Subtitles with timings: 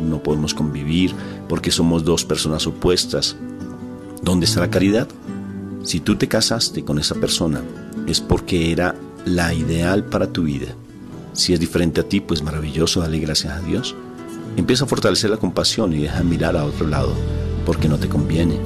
[0.00, 1.14] no podemos convivir
[1.48, 3.36] porque somos dos personas opuestas.
[4.22, 5.08] ¿Dónde está la caridad?
[5.82, 7.62] Si tú te casaste con esa persona,
[8.06, 10.68] es porque era la ideal para tu vida.
[11.32, 13.94] Si es diferente a ti, pues maravilloso, dale gracias a Dios.
[14.56, 17.12] Empieza a fortalecer la compasión y deja mirar a otro lado,
[17.64, 18.58] porque no te conviene,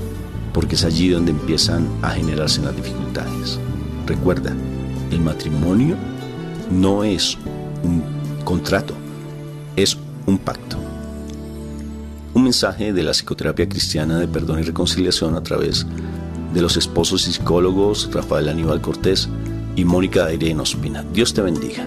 [0.54, 3.58] porque es allí donde empiezan a generarse las dificultades.
[4.06, 4.54] Recuerda,
[5.10, 5.96] el matrimonio
[6.70, 7.36] no es
[7.82, 8.02] un
[8.44, 8.94] contrato,
[9.76, 10.89] es un pacto.
[12.32, 15.86] Un mensaje de la psicoterapia cristiana de perdón y reconciliación a través
[16.54, 19.28] de los esposos y psicólogos Rafael Aníbal Cortés
[19.76, 21.04] y Mónica Irene Ospina.
[21.12, 21.86] Dios te bendiga.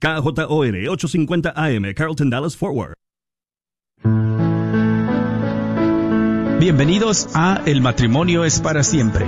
[0.00, 2.94] KJOR 850 AM, Carlton Dallas Forward.
[6.58, 9.26] Bienvenidos a El matrimonio es para siempre,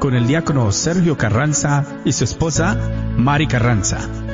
[0.00, 2.76] con el diácono Sergio Carranza y su esposa
[3.16, 4.25] Mari Carranza.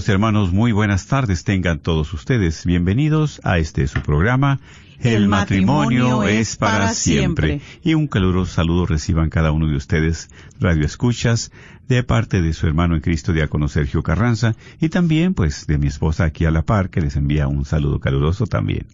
[0.00, 2.64] Queridos hermanos, muy buenas tardes tengan todos ustedes.
[2.64, 4.58] Bienvenidos a este su programa.
[4.98, 7.60] El, matrimonio, es para siempre.
[7.84, 11.52] Y un caluroso saludo reciban cada uno de ustedes, Radio Escuchas,
[11.86, 15.88] de parte de su hermano en Cristo, diácono Sergio Carranza, y también, pues, de mi
[15.88, 18.86] esposa aquí a la par, que les envía un saludo caluroso también.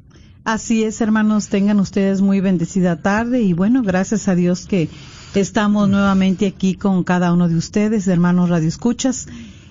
[0.43, 4.89] Así es, hermanos, tengan ustedes muy bendecida tarde y bueno, gracias a Dios que
[5.37, 9.29] estamos nuevamente aquí con cada uno de ustedes, hermanos Radio Escuchas.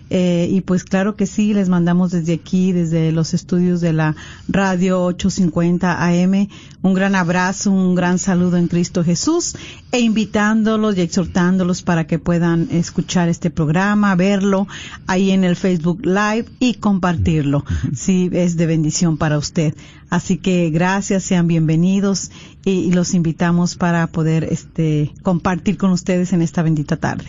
[0.09, 4.16] Eh, y pues claro que sí, les mandamos desde aquí, desde los estudios de la
[4.47, 6.47] radio 850 AM,
[6.81, 9.55] un gran abrazo, un gran saludo en Cristo Jesús
[9.91, 14.67] e invitándolos y exhortándolos para que puedan escuchar este programa, verlo
[15.07, 17.65] ahí en el Facebook Live y compartirlo.
[17.95, 19.73] Sí, es de bendición para usted.
[20.09, 22.29] Así que gracias, sean bienvenidos
[22.63, 27.25] y, y los invitamos para poder este compartir con ustedes en esta bendita tarde.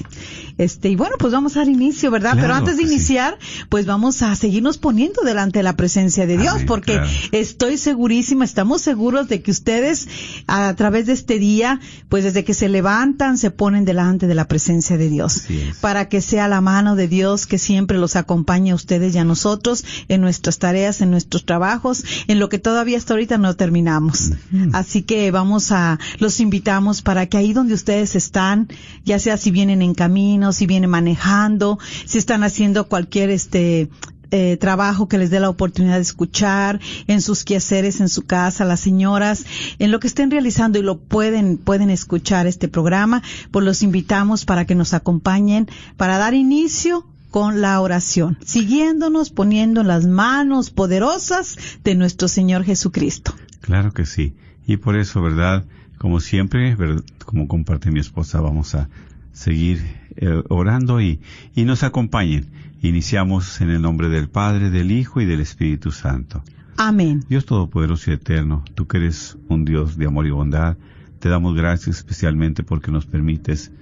[0.59, 2.33] Este, y bueno, pues vamos a dar inicio, ¿verdad?
[2.33, 2.89] Claro Pero antes de sí.
[2.93, 7.09] iniciar, pues vamos a seguirnos poniendo delante de la presencia de Dios, Amén, porque claro.
[7.33, 10.09] estoy segurísima, estamos seguros de que ustedes
[10.47, 14.49] a través de este día, pues desde que se levantan, se ponen delante de la
[14.49, 15.45] presencia de Dios,
[15.81, 19.25] para que sea la mano de Dios que siempre los acompañe a ustedes y a
[19.25, 24.33] nosotros en nuestras tareas, en nuestros trabajos, en lo que todavía hasta ahorita no terminamos.
[24.72, 28.69] Así que vamos a, los invitamos para que ahí donde ustedes están,
[29.05, 33.89] ya sea si vienen en camino, si vienen manejando, si están haciendo cualquier este
[34.33, 38.65] eh, trabajo que les dé la oportunidad de escuchar en sus quehaceres en su casa,
[38.65, 39.45] las señoras,
[39.79, 44.45] en lo que estén realizando y lo pueden, pueden escuchar este programa, pues los invitamos
[44.45, 50.71] para que nos acompañen para dar inicio con la oración, siguiéndonos, poniendo en las manos
[50.71, 53.34] poderosas de nuestro Señor Jesucristo.
[53.61, 54.34] Claro que sí.
[54.67, 55.65] Y por eso, ¿verdad?
[55.99, 58.89] Como siempre, ver- como comparte mi esposa, vamos a
[59.36, 59.84] seguir
[60.16, 61.21] eh, orando y,
[61.54, 62.47] y nos acompañen.
[62.80, 66.42] Iniciamos en el nombre del Padre, del Hijo y del Espíritu Santo.
[66.78, 67.22] Amén.
[67.28, 70.77] Dios Todopoderoso y Eterno, tú que eres un Dios de amor y bondad,
[71.21, 73.72] te damos gracias especialmente porque nos permites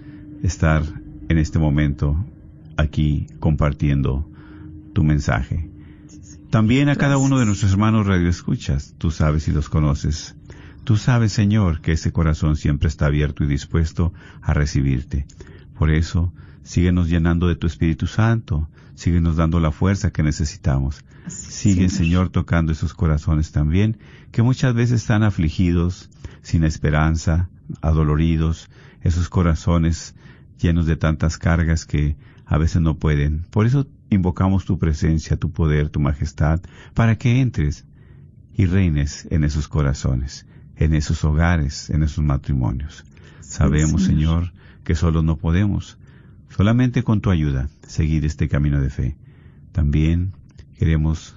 [0.42, 0.82] estar
[1.28, 2.24] en este momento
[2.76, 4.28] aquí compartiendo
[4.92, 5.70] tu mensaje.
[6.50, 10.36] También a cada uno de nuestros hermanos radioescuchas, tú sabes y los conoces.
[10.84, 15.26] Tú sabes, Señor, que ese corazón siempre está abierto y dispuesto a recibirte.
[15.78, 16.32] Por eso,
[16.62, 21.04] síguenos llenando de tu Espíritu Santo, síguenos dando la fuerza que necesitamos.
[21.26, 23.96] Sigue, Señor, tocando esos corazones también,
[24.30, 26.10] que muchas veces están afligidos,
[26.42, 27.48] sin esperanza,
[27.80, 28.68] adoloridos,
[29.00, 30.14] esos corazones
[30.58, 33.46] llenos de tantas cargas que a veces no pueden.
[33.50, 36.60] Por eso invocamos tu presencia, tu poder, tu majestad,
[36.92, 37.86] para que entres
[38.54, 43.04] y reines en esos corazones, en esos hogares, en esos matrimonios.
[43.40, 44.52] Sabemos, Señor,
[44.84, 45.98] que solo no podemos,
[46.48, 49.16] solamente con tu ayuda, seguir este camino de fe.
[49.72, 50.32] También
[50.78, 51.36] queremos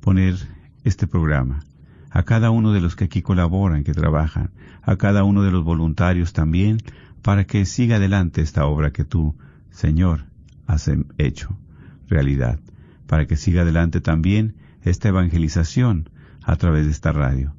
[0.00, 0.36] poner
[0.84, 1.64] este programa
[2.10, 4.50] a cada uno de los que aquí colaboran, que trabajan,
[4.82, 6.78] a cada uno de los voluntarios también,
[7.22, 9.36] para que siga adelante esta obra que tú,
[9.70, 10.24] Señor,
[10.66, 11.58] has hecho
[12.08, 12.60] realidad,
[13.06, 16.08] para que siga adelante también esta evangelización
[16.42, 17.52] a través de esta radio.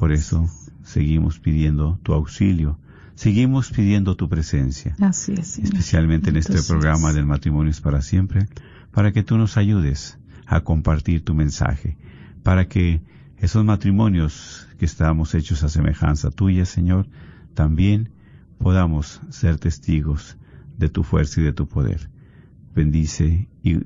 [0.00, 0.48] Por eso
[0.82, 2.78] seguimos pidiendo tu auxilio,
[3.16, 4.96] seguimos pidiendo tu presencia.
[4.98, 5.58] Así es.
[5.58, 8.48] Especialmente en este programa del matrimonio es para siempre,
[8.92, 11.98] para que tú nos ayudes a compartir tu mensaje,
[12.42, 13.02] para que
[13.36, 17.06] esos matrimonios que estamos hechos a semejanza tuya, Señor,
[17.52, 18.08] también
[18.56, 20.38] podamos ser testigos
[20.78, 22.08] de tu fuerza y de tu poder.
[22.74, 23.80] Bendice y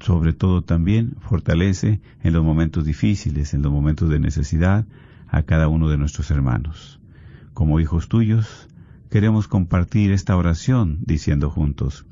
[0.00, 4.86] sobre todo también fortalece en los momentos difíciles, en los momentos de necesidad,
[5.28, 6.98] a cada uno de nuestros hermanos.
[7.54, 8.68] Como hijos tuyos,
[9.10, 12.04] queremos compartir esta oración diciendo juntos,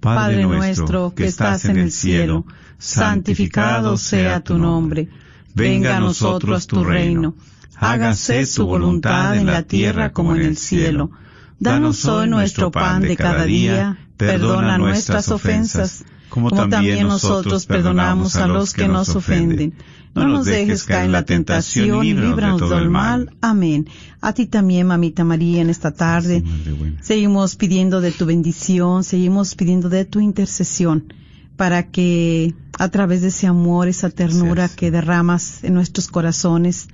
[0.00, 2.44] Padre, nuestro que estás en el cielo,
[2.78, 5.08] santificado sea tu nombre,
[5.54, 7.36] venga a nosotros tu reino,
[7.76, 11.12] hágase tu voluntad en la tierra como en el cielo.
[11.60, 18.46] Danos hoy nuestro pan de cada día, perdona nuestras ofensas, como también nosotros perdonamos a
[18.46, 19.74] los que nos ofenden.
[20.14, 23.36] No nos dejes caer en la tentación y líbranos del mal.
[23.42, 23.86] Amén.
[24.22, 26.42] A ti también, mamita María, en esta tarde.
[27.02, 31.12] Seguimos pidiendo de tu bendición, seguimos pidiendo de tu intercesión
[31.58, 36.88] para que a través de ese amor, esa ternura que derramas en nuestros corazones,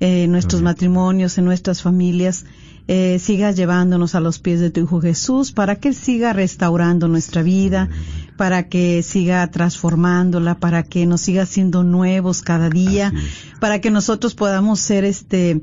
[0.00, 2.46] en nuestros matrimonios, en nuestras familias,
[2.90, 7.06] eh, sigas llevándonos a los pies de tu Hijo Jesús, para que Él siga restaurando
[7.06, 7.90] nuestra vida,
[8.38, 13.12] para que siga transformándola, para que nos siga siendo nuevos cada día,
[13.60, 15.60] para que nosotros podamos ser este,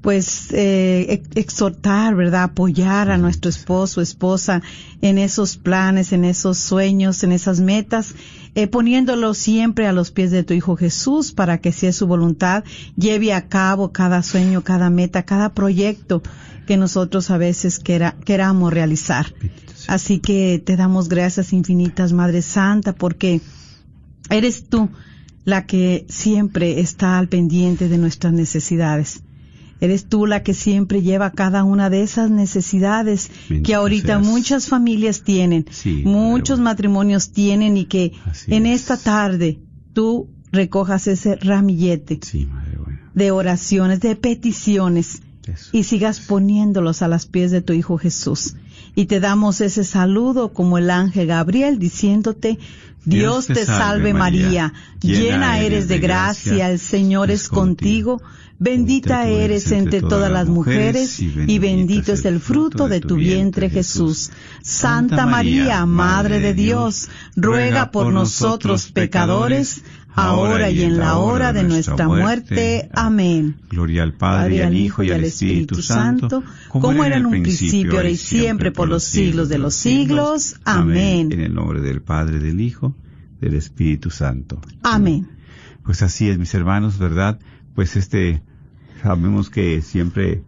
[0.00, 2.44] pues eh, exhortar, ¿verdad?
[2.44, 4.62] Apoyar a nuestro esposo, esposa
[5.02, 8.14] en esos planes, en esos sueños, en esas metas,
[8.54, 12.06] eh, poniéndolo siempre a los pies de tu Hijo Jesús para que si es su
[12.06, 12.64] voluntad
[12.96, 16.22] lleve a cabo cada sueño, cada meta, cada proyecto
[16.66, 19.32] que nosotros a veces queramos realizar.
[19.88, 23.40] Así que te damos gracias infinitas, Madre Santa, porque
[24.30, 24.90] eres tú
[25.44, 29.22] la que siempre está al pendiente de nuestras necesidades.
[29.80, 33.30] Eres tú la que siempre lleva cada una de esas necesidades
[33.62, 35.66] que ahorita muchas familias tienen,
[36.04, 38.12] muchos matrimonios tienen y que
[38.46, 39.60] en esta tarde
[39.92, 42.20] tú recojas ese ramillete
[43.14, 45.22] de oraciones, de peticiones
[45.72, 48.54] y sigas poniéndolos a las pies de tu Hijo Jesús.
[48.94, 52.58] Y te damos ese saludo como el ángel Gabriel diciéndote,
[53.04, 58.20] Dios te salve María, llena eres de gracia, el Señor es contigo,
[58.58, 64.32] bendita eres entre todas las mujeres y bendito es el fruto de tu vientre Jesús.
[64.62, 69.82] Santa María, Madre de Dios, ruega por nosotros pecadores,
[70.16, 72.88] ahora y en la hora de nuestra muerte.
[72.92, 73.56] Amén.
[73.68, 78.08] Gloria al Padre, al Hijo y al Espíritu Santo, como era en un principio, ahora
[78.08, 80.56] y siempre, por los siglos de los siglos.
[80.64, 81.30] Amén.
[81.32, 82.94] En el nombre del Padre, del Hijo,
[83.40, 84.60] del Espíritu Santo.
[84.82, 85.28] Amén.
[85.84, 87.38] Pues así es, mis hermanos, ¿verdad?
[87.74, 88.42] Pues este,
[89.02, 90.42] sabemos que siempre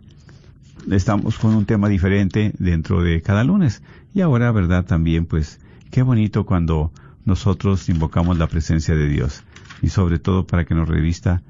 [0.91, 3.83] estamos con un tema diferente dentro de cada lunes.
[4.15, 4.87] Y ahora, ¿verdad?
[4.87, 6.91] También, pues, qué bonito cuando
[7.25, 9.45] nosotros invocamos la presencia de Dios
[9.83, 11.43] y sobre todo para que nos revista,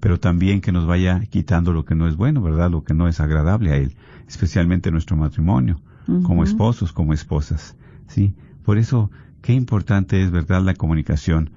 [0.00, 2.70] pero también que nos vaya quitando lo que no es bueno, ¿verdad?
[2.70, 3.96] Lo que no es agradable a Él,
[4.28, 5.80] especialmente nuestro matrimonio,
[6.22, 7.76] como esposos, como esposas,
[8.06, 8.34] ¿sí?
[8.64, 9.10] Por eso,
[9.40, 11.50] qué importante es, ¿verdad?, la comunicación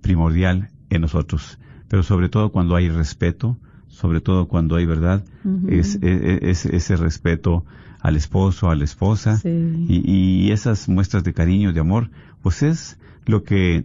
[0.00, 1.58] primordial en nosotros,
[1.88, 3.56] pero sobre todo cuando hay respeto,
[3.88, 5.24] sobre todo cuando hay verdad,
[5.68, 7.64] es, es, ese respeto
[8.00, 12.10] al esposo, a la esposa, y, y, esas muestras de cariño, de amor,
[12.42, 13.84] pues es lo que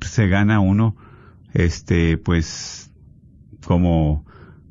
[0.00, 0.96] se gana uno
[1.54, 2.90] este, pues,
[3.64, 4.24] como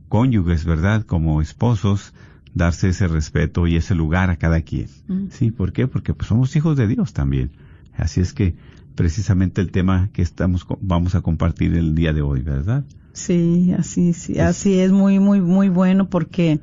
[0.10, 1.06] cónyuges, ¿verdad?
[1.06, 2.14] Como esposos,
[2.54, 4.88] darse ese respeto y ese lugar a cada quien.
[5.30, 5.52] ¿Sí?
[5.52, 5.88] ¿Por qué?
[5.88, 7.52] Porque pues, somos hijos de Dios también.
[7.96, 8.56] Así es que
[8.96, 12.84] precisamente el tema que estamos vamos a compartir el día de hoy, ¿verdad?
[13.14, 16.60] Sí, así sí, así es muy muy muy bueno porque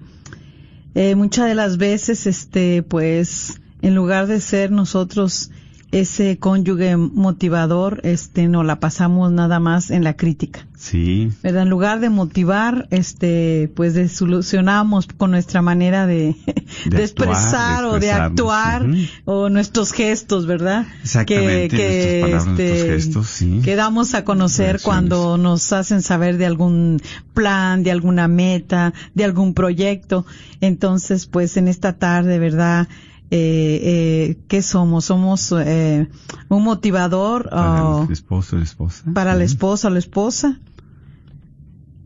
[0.94, 5.50] eh, muchas de las veces este pues en lugar de ser nosotros
[5.90, 10.66] ese cónyuge motivador, este, no la pasamos nada más en la crítica.
[10.76, 11.33] Sí.
[11.42, 11.62] ¿Verdad?
[11.62, 16.37] En lugar de motivar, este, pues de solucionamos con nuestra manera de,
[16.87, 18.87] de, expresar o de actuar
[19.25, 20.87] o nuestros gestos, ¿verdad?
[21.02, 21.68] Exactamente.
[21.68, 23.61] Que, que, este, gestos, sí.
[23.64, 27.00] que damos a conocer cuando nos hacen saber de algún
[27.33, 30.26] plan, de alguna meta, de algún proyecto.
[30.61, 32.88] Entonces, pues en esta tarde, ¿verdad?
[33.30, 35.06] Eh, eh, ¿qué somos?
[35.06, 36.08] ¿Somos eh,
[36.49, 37.49] un motivador?
[37.50, 39.04] Para el esposo o la esposa.
[39.12, 40.58] Para la esposa o la esposa.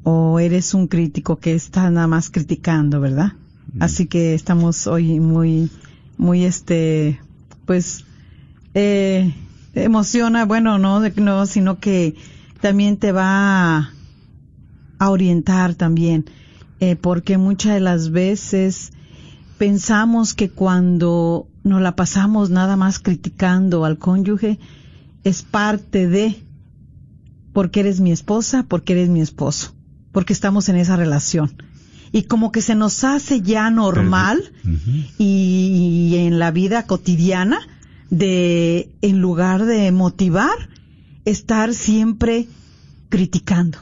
[0.05, 3.35] ¿O eres un crítico que está nada más criticando, verdad?
[3.79, 5.71] Así que estamos hoy muy,
[6.19, 7.21] muy este,
[7.65, 8.05] pues,
[8.75, 9.33] eh,
[9.75, 12.17] emociona, bueno, no, no, sino que
[12.61, 13.93] también te va a,
[14.99, 16.27] a orientar también,
[16.81, 18.93] eh, porque muchas de las veces
[19.63, 24.59] pensamos que cuando nos la pasamos nada más criticando al cónyuge
[25.23, 26.43] es parte de
[27.53, 29.73] porque eres mi esposa, porque eres mi esposo,
[30.11, 31.53] porque estamos en esa relación.
[32.11, 34.53] Y como que se nos hace ya normal
[35.17, 37.61] y, en la vida cotidiana
[38.11, 40.71] de, en lugar de motivar,
[41.25, 42.49] estar siempre
[43.11, 43.79] criticando.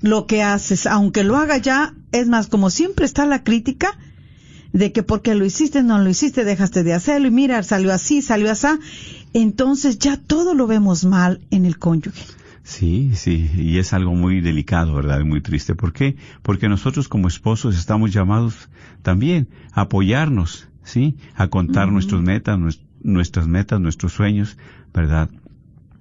[0.00, 3.98] Lo que haces, aunque lo haga ya, es más, como siempre está la crítica,
[4.76, 8.20] de que porque lo hiciste, no lo hiciste, dejaste de hacerlo y mira, salió así,
[8.20, 8.68] salió así.
[9.32, 12.22] Entonces ya todo lo vemos mal en el cónyuge.
[12.62, 15.24] Sí, sí, y es algo muy delicado, ¿verdad?
[15.24, 15.74] Muy triste.
[15.74, 16.16] ¿Por qué?
[16.42, 18.68] Porque nosotros como esposos estamos llamados
[19.02, 21.16] también a apoyarnos, ¿sí?
[21.36, 22.58] A contar nuestras metas,
[23.02, 24.58] nuestras metas, nuestros sueños,
[24.92, 25.30] ¿verdad?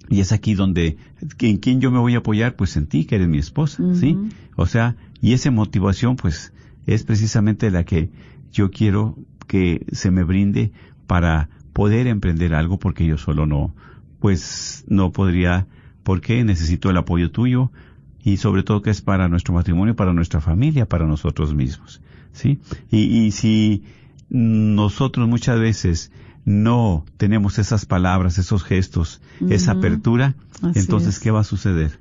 [0.10, 0.98] Y es aquí donde,
[1.40, 2.58] ¿en quién yo me voy a apoyar?
[2.58, 4.18] Pues en ti, que eres mi esposa, ¿sí?
[4.58, 6.52] O sea, y esa motivación, pues,
[6.88, 8.10] es precisamente la que
[8.52, 10.72] yo quiero que se me brinde
[11.08, 13.76] para poder emprender algo porque yo solo no,
[14.20, 15.68] pues no podría,
[16.04, 17.72] porque necesito el apoyo tuyo
[18.24, 22.60] y sobre todo que es para nuestro matrimonio, para nuestra familia, para nosotros mismos, ¿sí?
[22.90, 23.84] Y, y si
[24.30, 26.12] nosotros muchas veces
[26.44, 30.36] no tenemos esas palabras, esos gestos, esa apertura,
[30.76, 32.00] entonces, ¿qué va a suceder?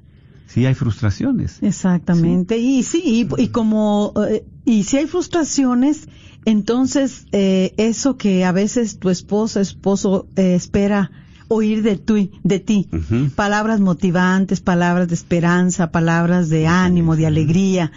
[0.55, 1.59] sí hay frustraciones.
[1.63, 2.59] Exactamente.
[2.59, 6.09] Y sí, y, como, eh, y si hay frustraciones,
[6.45, 11.11] entonces eh, eso que a veces tu esposa, esposo eh, espera
[11.49, 12.89] oír de, tu, de ti,
[13.37, 17.93] palabras motivantes, palabras de esperanza, palabras de ánimo, de alegría,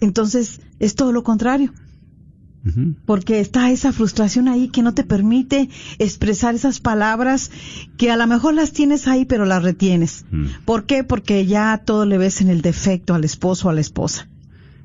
[0.00, 1.72] entonces es todo lo contrario.
[3.04, 5.68] Porque está esa frustración ahí que no te permite
[5.98, 7.50] expresar esas palabras
[7.98, 10.24] que a lo mejor las tienes ahí pero las retienes.
[10.64, 11.04] ¿Por qué?
[11.04, 14.28] Porque ya todo le ves en el defecto al esposo o a la esposa.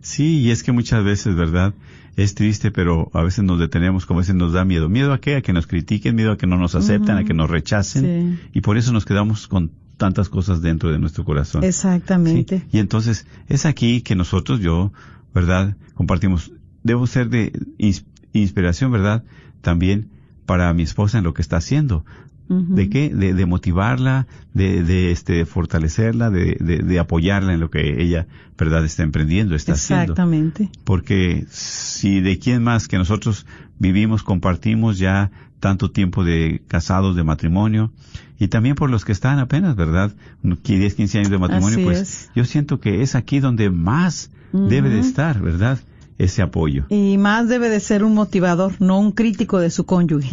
[0.02, 1.74] Sí, y es que muchas veces, ¿verdad?
[2.22, 4.90] Es triste, pero a veces nos detenemos, como a veces nos da miedo.
[4.90, 5.38] ¿Miedo a qué?
[5.38, 8.40] A que nos critiquen, miedo a que no nos acepten, a que nos rechacen.
[8.54, 11.64] Y por eso nos quedamos con tantas cosas dentro de nuestro corazón.
[11.64, 12.66] Exactamente.
[12.72, 14.92] Y entonces es aquí que nosotros, yo,
[15.34, 15.76] ¿verdad?
[15.94, 16.52] Compartimos
[16.84, 17.52] debo ser de
[18.34, 19.24] inspiración, ¿verdad?
[19.62, 20.10] También
[20.46, 22.06] para mi esposa en lo que está haciendo.
[22.50, 23.10] ¿De qué?
[23.10, 24.26] De, motivarla,
[24.56, 28.26] de, de, este, fortalecerla, de, de, apoyarla en lo que ella,
[28.58, 30.14] ¿verdad?, está emprendiendo, está haciendo.
[30.14, 30.72] Exactamente.
[30.84, 33.46] Porque si de quién más que nosotros
[33.78, 35.30] vivimos, compartimos ya
[35.60, 37.92] tanto tiempo de casados, de matrimonio,
[38.40, 40.12] y también por los que están apenas, ¿verdad?
[40.42, 45.02] 10, 15 años de matrimonio, pues yo siento que es aquí donde más debe de
[45.02, 45.80] estar, ¿verdad?
[46.20, 46.86] Ese apoyo.
[46.90, 50.30] Y más debe de ser un motivador, no un crítico de su cónyuge,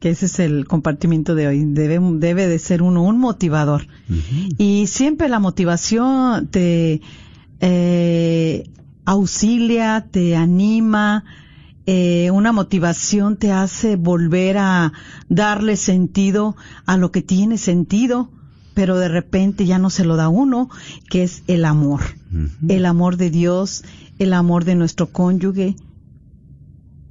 [0.00, 1.64] que ese es el compartimiento de hoy.
[1.64, 3.88] Debe, debe de ser uno un motivador.
[4.56, 7.02] Y siempre la motivación te
[7.60, 8.70] eh,
[9.04, 11.24] auxilia, te anima,
[11.86, 14.92] eh, una motivación te hace volver a
[15.28, 16.56] darle sentido
[16.86, 18.30] a lo que tiene sentido,
[18.74, 20.70] pero de repente ya no se lo da uno,
[21.10, 22.00] que es el amor.
[22.68, 23.82] El amor de Dios,
[24.18, 25.76] el amor de nuestro cónyuge,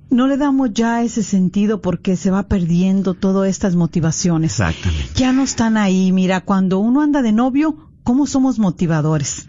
[0.10, 4.54] no le damos ya ese sentido porque se va perdiendo todas estas motivaciones.
[4.54, 5.10] Exactamente.
[5.16, 6.12] Ya no están ahí.
[6.12, 9.48] Mira, cuando uno anda de novio, ¿cómo somos motivadores?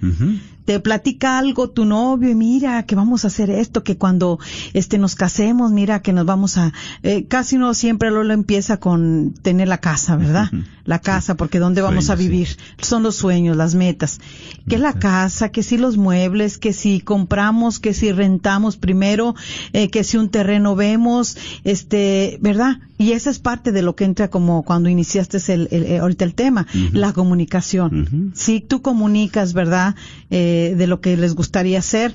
[0.67, 4.39] Te platica algo tu novio y mira que vamos a hacer esto, que cuando
[4.75, 6.73] este nos casemos, mira que nos vamos a,
[7.05, 10.51] eh, casi uno siempre lo, empieza con tener la casa, ¿verdad?
[10.85, 12.49] La casa, porque ¿dónde vamos a vivir?
[12.79, 14.21] Son los sueños, las metas.
[14.69, 19.37] Que la casa, que si los muebles, que si compramos, que si rentamos primero,
[19.73, 22.79] eh, que si un terreno vemos, este, ¿verdad?
[22.99, 26.35] Y esa es parte de lo que entra como cuando iniciaste el, el, ahorita el
[26.35, 28.33] tema, la comunicación.
[28.35, 29.95] Si tú comunicas, ¿verdad?
[30.31, 32.15] Eh, de, lo que les gustaría hacer.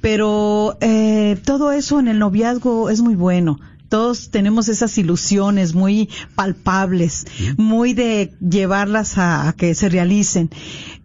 [0.00, 6.08] Pero eh, todo eso en el noviazgo es muy bueno todos tenemos esas ilusiones muy
[6.34, 7.26] palpables,
[7.56, 10.50] muy de llevarlas a, a que se realicen.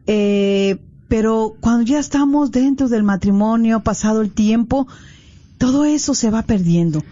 [0.07, 4.87] Eh, pero cuando ya estamos dentro del matrimonio, pasado el tiempo,
[5.59, 7.03] todo eso se va perdiendo.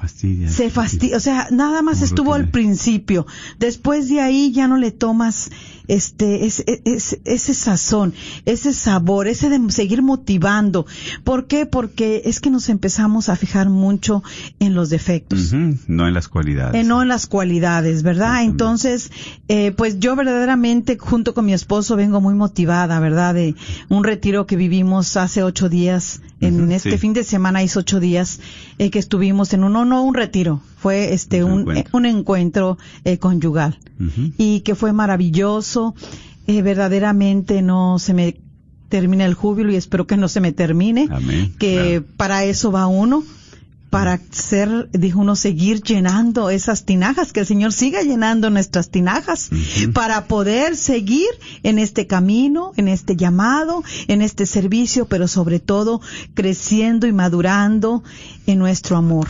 [0.00, 0.50] Se fastidia.
[0.50, 3.26] Se fastidia, o sea, nada más estuvo al principio.
[3.58, 5.50] Después de ahí ya no le tomas
[5.88, 8.14] este ese, ese, ese sazón,
[8.46, 10.86] ese sabor, ese de seguir motivando.
[11.24, 11.66] ¿Por qué?
[11.66, 14.22] Porque es que nos empezamos a fijar mucho
[14.60, 15.52] en los defectos.
[15.88, 16.80] No en las cualidades.
[16.80, 18.44] Eh, no en las cualidades, ¿verdad?
[18.44, 19.10] Entonces,
[19.48, 23.34] eh, pues yo verdaderamente junto con mi esposo vengo muy motivada, ¿verdad?
[23.34, 23.54] De
[23.88, 26.98] un retiro que vivimos hace ocho días, en este sí.
[26.98, 28.40] fin de semana hizo ocho días
[28.78, 31.82] eh, que estuvimos en un, no, un retiro, fue este Un un, encuentro.
[31.82, 33.78] eh, un encuentro eh, conyugal
[34.38, 35.94] y que fue maravilloso,
[36.46, 38.40] eh, verdaderamente no se me
[38.88, 41.54] termina el júbilo y espero que no se me termine Amén.
[41.58, 42.04] que Claro.
[42.16, 43.22] para eso va uno,
[43.90, 49.50] para ser, dijo uno, seguir llenando esas tinajas, que el Señor siga llenando nuestras tinajas,
[49.92, 51.28] para poder seguir
[51.64, 56.00] en este camino, en este llamado, en este servicio, pero sobre todo
[56.34, 58.02] creciendo y madurando
[58.46, 59.26] en nuestro amor,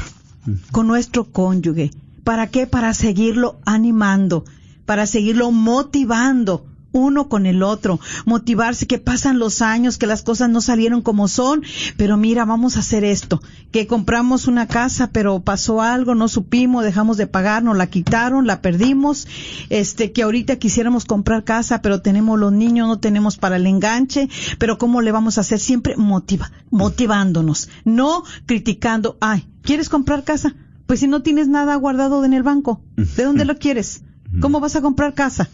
[0.72, 1.90] con nuestro cónyuge.
[2.24, 2.66] ¿Para qué?
[2.66, 4.44] Para seguirlo animando,
[4.86, 10.50] para seguirlo motivando uno con el otro, motivarse que pasan los años, que las cosas
[10.50, 11.62] no salieron como son,
[11.96, 16.84] pero mira, vamos a hacer esto, que compramos una casa, pero pasó algo, no supimos,
[16.84, 19.28] dejamos de pagar, nos la quitaron, la perdimos,
[19.68, 24.28] este, que ahorita quisiéramos comprar casa, pero tenemos los niños, no tenemos para el enganche,
[24.58, 30.54] pero cómo le vamos a hacer siempre motiva, motivándonos, no criticando, ay, ¿quieres comprar casa?
[30.86, 34.04] Pues si no tienes nada guardado en el banco, ¿de dónde lo quieres?
[34.40, 35.48] ¿Cómo vas a comprar casa?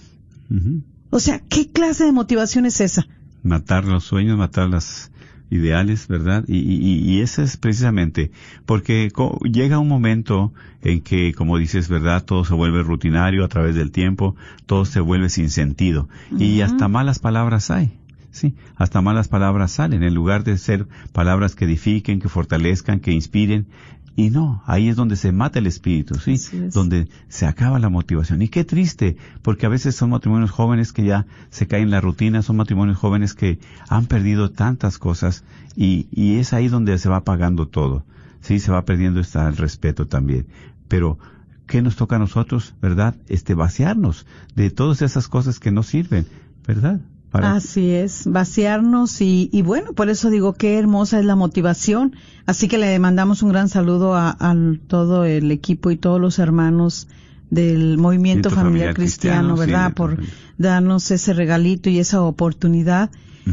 [1.11, 3.07] O sea, ¿qué clase de motivación es esa?
[3.47, 5.11] matar los sueños, matar las
[5.49, 6.45] ideales, ¿verdad?
[6.49, 8.33] Y, y, y eso es precisamente
[8.67, 9.13] porque
[9.45, 12.25] llega un momento en que, como dices, ¿verdad?
[12.25, 14.35] Todo se vuelve rutinario a través del tiempo,
[14.67, 16.09] todo se vuelve sin sentido
[16.39, 17.93] y hasta malas palabras hay.
[18.37, 23.11] Sí, hasta malas palabras salen en lugar de ser palabras que edifiquen, que fortalezcan, que
[23.13, 23.67] inspiren.
[24.15, 26.75] Y no, ahí es donde se mata el espíritu, sí, es.
[26.75, 28.43] donde se acaba la motivación.
[28.43, 32.03] Y qué triste, porque a veces son matrimonios jóvenes que ya se caen en la
[32.03, 33.59] rutina, son matrimonios jóvenes que
[33.89, 35.43] han perdido tantas cosas
[35.75, 38.05] y, y es ahí donde se va apagando todo.
[38.43, 40.47] Sí, se va perdiendo está el respeto también.
[40.89, 41.19] Pero,
[41.67, 43.15] ¿qué nos toca a nosotros, verdad?
[43.29, 46.27] Este, vaciarnos de todas esas cosas que no sirven,
[46.67, 47.01] ¿verdad?
[47.37, 52.15] Para- Así es, vaciarnos y, y bueno, por eso digo qué hermosa es la motivación.
[52.47, 54.55] Así que le mandamos un gran saludo a, a
[54.87, 57.09] todo el equipo y todos los hermanos
[57.51, 59.95] del movimiento familiar, Familiar cristiano, ¿verdad?
[59.95, 60.19] Por
[60.59, 63.11] darnos ese regalito y esa oportunidad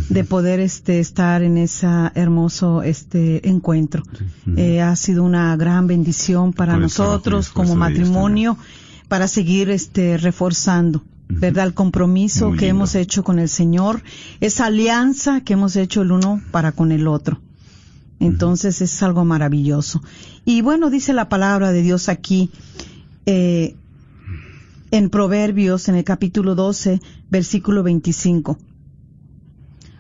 [0.09, 4.03] de poder este estar en ese hermoso este encuentro.
[4.57, 8.57] Eh, ha sido una gran bendición para Por nosotros como matrimonio
[9.07, 11.03] para seguir este reforzando
[11.39, 12.77] verdad el compromiso Muy que lindo.
[12.77, 14.03] hemos hecho con el Señor
[14.39, 17.41] esa alianza que hemos hecho el uno para con el otro.
[18.19, 20.01] Entonces es algo maravilloso.
[20.45, 22.51] Y bueno dice la palabra de Dios aquí
[23.25, 23.75] eh,
[24.91, 28.57] en Proverbios en el capítulo 12 versículo 25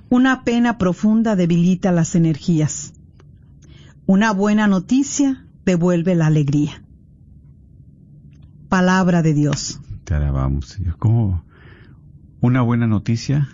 [0.09, 2.93] una pena profunda debilita las energías.
[4.05, 6.83] Una buena noticia devuelve la alegría.
[8.69, 9.79] Palabra de Dios
[10.13, 10.97] Te alabamos, Señor.
[10.99, 11.43] Como
[12.39, 13.49] una buena noticia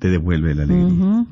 [0.00, 1.24] te devuelve la alegría.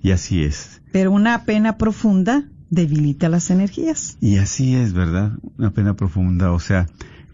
[0.00, 0.80] Y así es.
[0.92, 4.16] Pero una pena profunda debilita las energías.
[4.20, 5.32] Y así es, ¿verdad?
[5.58, 6.52] Una pena profunda.
[6.52, 6.86] O sea,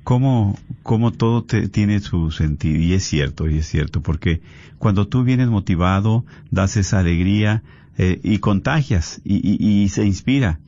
[0.05, 2.81] cómo, cómo todo te, tiene su sentido.
[2.81, 4.01] Y es cierto, y es cierto.
[4.01, 4.41] Porque
[4.79, 7.63] cuando tú vienes motivado, das esa alegría
[7.99, 10.61] eh, y contagias y, y- y se inspira.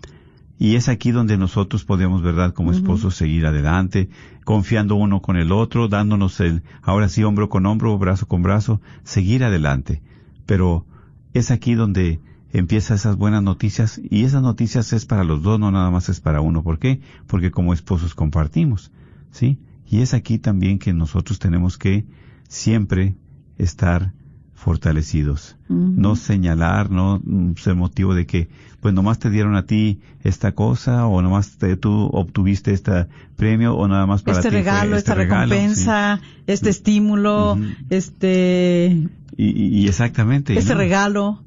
[0.61, 2.53] Y es aquí donde nosotros podemos, ¿verdad?
[2.53, 4.11] Como esposos seguir adelante,
[4.45, 8.83] confiando uno con el otro, dándonos el, ahora sí, hombro con hombro, brazo con brazo,
[9.03, 10.03] seguir adelante.
[10.45, 10.85] Pero
[11.33, 12.21] es aquí donde
[12.53, 16.21] empiezan esas buenas noticias y esas noticias es para los dos, no nada más es
[16.21, 16.63] para uno.
[16.63, 17.01] ¿Por qué?
[17.27, 18.93] Porque como esposos compartimos,
[19.31, 19.59] ¿sí?
[19.89, 22.05] Y es aquí también que nosotros tenemos que
[22.49, 23.17] siempre
[23.57, 24.13] estar
[24.61, 25.57] fortalecidos.
[25.69, 28.49] No señalar, no mm, ser motivo de que,
[28.81, 33.75] pues nomás te dieron a ti esta cosa, o nomás te- tú obtuviste este premio,
[33.77, 35.61] o nada más para Este ti fue regalo, este esta regalo, sí.
[35.61, 37.57] recompensa, este estímulo,
[37.89, 40.59] este, Y, exactamente.
[40.59, 40.79] este ¿no?
[40.81, 41.43] regalo.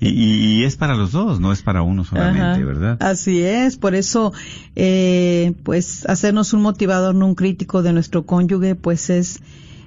[0.00, 2.64] Y, y- y es para los dos, no es para uno solamente, Ajá.
[2.64, 3.02] ¿verdad?
[3.02, 4.32] Así es, por eso,
[4.76, 9.40] eh, pues, hacernos un motivador, no un crítico de nuestro cónyuge, pues es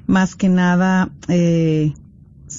[0.06, 1.94] más que nada eh,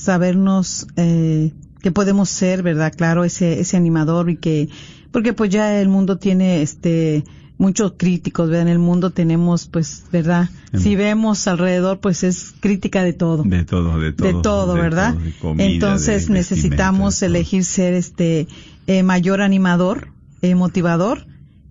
[0.09, 2.95] sabernos eh, que podemos ser, ¿verdad?
[2.97, 4.71] Claro, ese ese animador y que,
[5.13, 7.25] porque pues ya el mundo tiene este
[7.59, 8.63] muchos críticos, ¿verdad?
[8.63, 10.49] En el mundo tenemos, pues, ¿verdad?
[10.73, 13.43] Si vemos alrededor, pues es crítica de todo.
[13.43, 14.29] De todo, de todo.
[14.29, 15.13] De todo, ¿verdad?
[15.13, 18.49] todo, de comida, Entonces necesitamos elegir ser este
[18.87, 20.09] eh, mayor animador,
[20.41, 21.27] eh, motivador,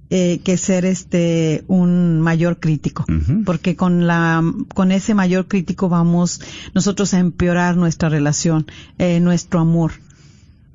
[0.10, 3.06] eh, que ser este un mayor crítico.
[3.46, 4.42] Porque con la,
[4.74, 6.42] con ese mayor crítico vamos
[6.74, 8.66] nosotros a empeorar nuestra relación,
[8.98, 9.92] eh, nuestro amor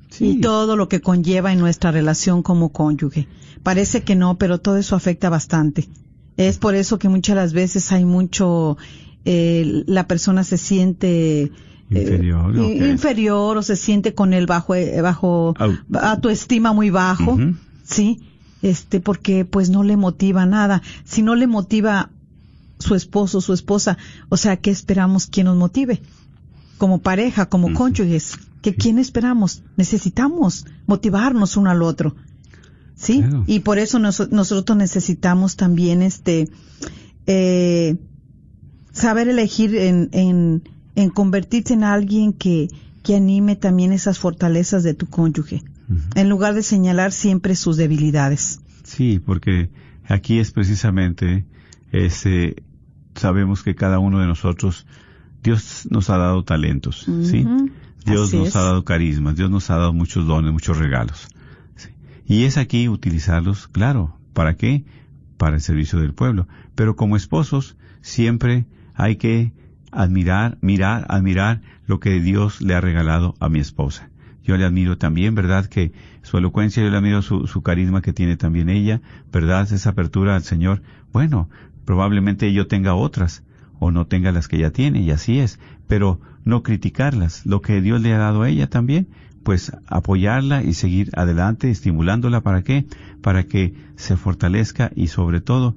[0.09, 0.25] Sí.
[0.37, 3.27] y todo lo que conlleva en nuestra relación como cónyuge.
[3.63, 5.89] Parece que no, pero todo eso afecta bastante.
[6.37, 8.77] Es por eso que muchas las veces hay mucho,
[9.25, 11.49] eh, la persona se siente eh,
[11.89, 15.73] Inferior, inferior o se siente con el bajo, eh, bajo Au.
[15.99, 17.39] autoestima muy bajo,
[17.83, 18.19] sí,
[18.63, 20.81] este, porque pues no le motiva nada.
[21.05, 22.09] Si no le motiva
[22.79, 23.97] su esposo, su esposa,
[24.29, 26.01] o sea, ¿qué esperamos que nos motive?
[26.79, 29.61] Como pareja, como cónyuges, ¿que quién esperamos?
[29.77, 32.15] Necesitamos motivarnos uno al otro.
[32.95, 33.19] ¿Sí?
[33.19, 33.43] Claro.
[33.47, 36.49] Y por eso nos- nosotros necesitamos también este
[37.27, 37.95] eh,
[38.91, 40.63] saber elegir en, en,
[40.95, 42.69] en convertirse en alguien que,
[43.01, 45.63] que anime también esas fortalezas de tu cónyuge,
[46.15, 48.61] En lugar de señalar siempre sus debilidades.
[48.83, 49.69] Sí, porque
[50.05, 51.45] aquí es precisamente
[51.91, 52.55] ese
[53.15, 54.85] sabemos que cada uno de nosotros
[55.43, 57.45] Dios nos ha dado talentos, ¿sí?
[58.05, 58.55] Dios Así nos es.
[58.55, 61.27] ha dado carismas, Dios nos ha dado muchos dones, muchos regalos.
[61.75, 61.89] ¿sí?
[62.25, 64.85] Y es aquí utilizarlos, claro, ¿para qué?
[65.37, 66.47] Para el servicio del pueblo.
[66.75, 69.53] Pero como esposos siempre hay que
[69.91, 74.09] admirar, mirar, admirar lo que Dios le ha regalado a mi esposa.
[74.43, 75.65] Yo le admiro también, ¿verdad?
[75.67, 79.01] Que su elocuencia, yo le admiro su, su carisma que tiene también ella,
[79.31, 79.71] ¿verdad?
[79.71, 80.81] Esa apertura al Señor.
[81.11, 81.49] Bueno,
[81.85, 83.43] probablemente yo tenga otras
[83.79, 87.45] o no tenga las que ella tiene, y así es, pero no criticarlas.
[87.45, 89.07] Lo que Dios le ha dado a ella también,
[89.43, 92.41] pues apoyarla y seguir adelante, estimulándola.
[92.41, 92.85] ¿Para qué?
[93.21, 95.75] Para que se fortalezca y sobre todo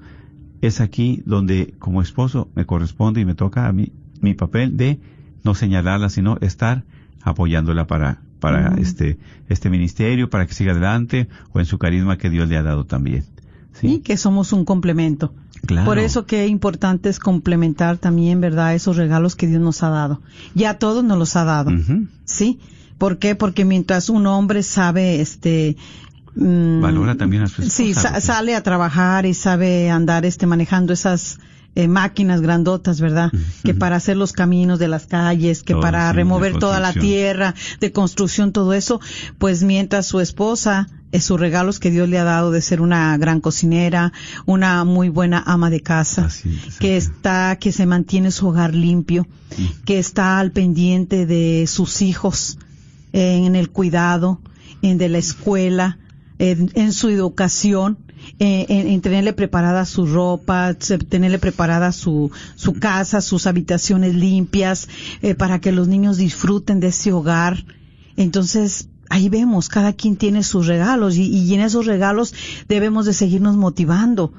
[0.61, 5.01] es aquí donde como esposo me corresponde y me toca a mí mi papel de
[5.45, 6.85] no señalarla, sino estar
[7.23, 9.19] apoyándola para para este
[9.49, 12.85] este ministerio, para que siga adelante o en su carisma que Dios le ha dado
[12.85, 13.25] también.
[13.83, 15.35] Y que somos un complemento.
[15.67, 15.85] Claro.
[15.87, 20.21] Por eso que importante es complementar también, ¿verdad?, esos regalos que Dios nos ha dado.
[20.55, 21.71] Ya a todos nos los ha dado.
[22.25, 22.59] ¿Sí?
[22.99, 23.35] ¿Por qué?
[23.35, 25.77] Porque mientras un hombre sabe, este,
[26.35, 27.77] mm, Valora también a su esposa.
[27.77, 31.39] Sí, sa- sale a trabajar y sabe andar, este, manejando esas
[31.77, 33.31] eh, máquinas grandotas, ¿verdad?
[33.63, 36.95] Que para hacer los caminos de las calles, que Todo, para sí, remover toda la
[36.95, 38.99] tierra, de construcción, todo eso,
[39.37, 43.15] pues mientras su esposa, eh, sus regalos que Dios le ha dado de ser una
[43.19, 44.15] gran cocinera,
[44.47, 49.29] una muy buena ama de casa, es, que está, que se mantiene su hogar limpio,
[49.85, 52.59] que está al pendiente de sus hijos,
[53.13, 54.41] eh, en el cuidado,
[54.81, 55.99] en de la escuela,
[56.39, 57.99] en, su educación,
[58.39, 64.89] eh, en, en tenerle preparada su ropa, tenerle preparada su, su casa, sus habitaciones limpias,
[65.23, 67.65] eh, para que los niños disfruten de ese hogar.
[68.17, 72.35] Entonces, ahí vemos, cada quien tiene sus regalos y, y en esos regalos
[72.69, 74.33] debemos de seguirnos motivando,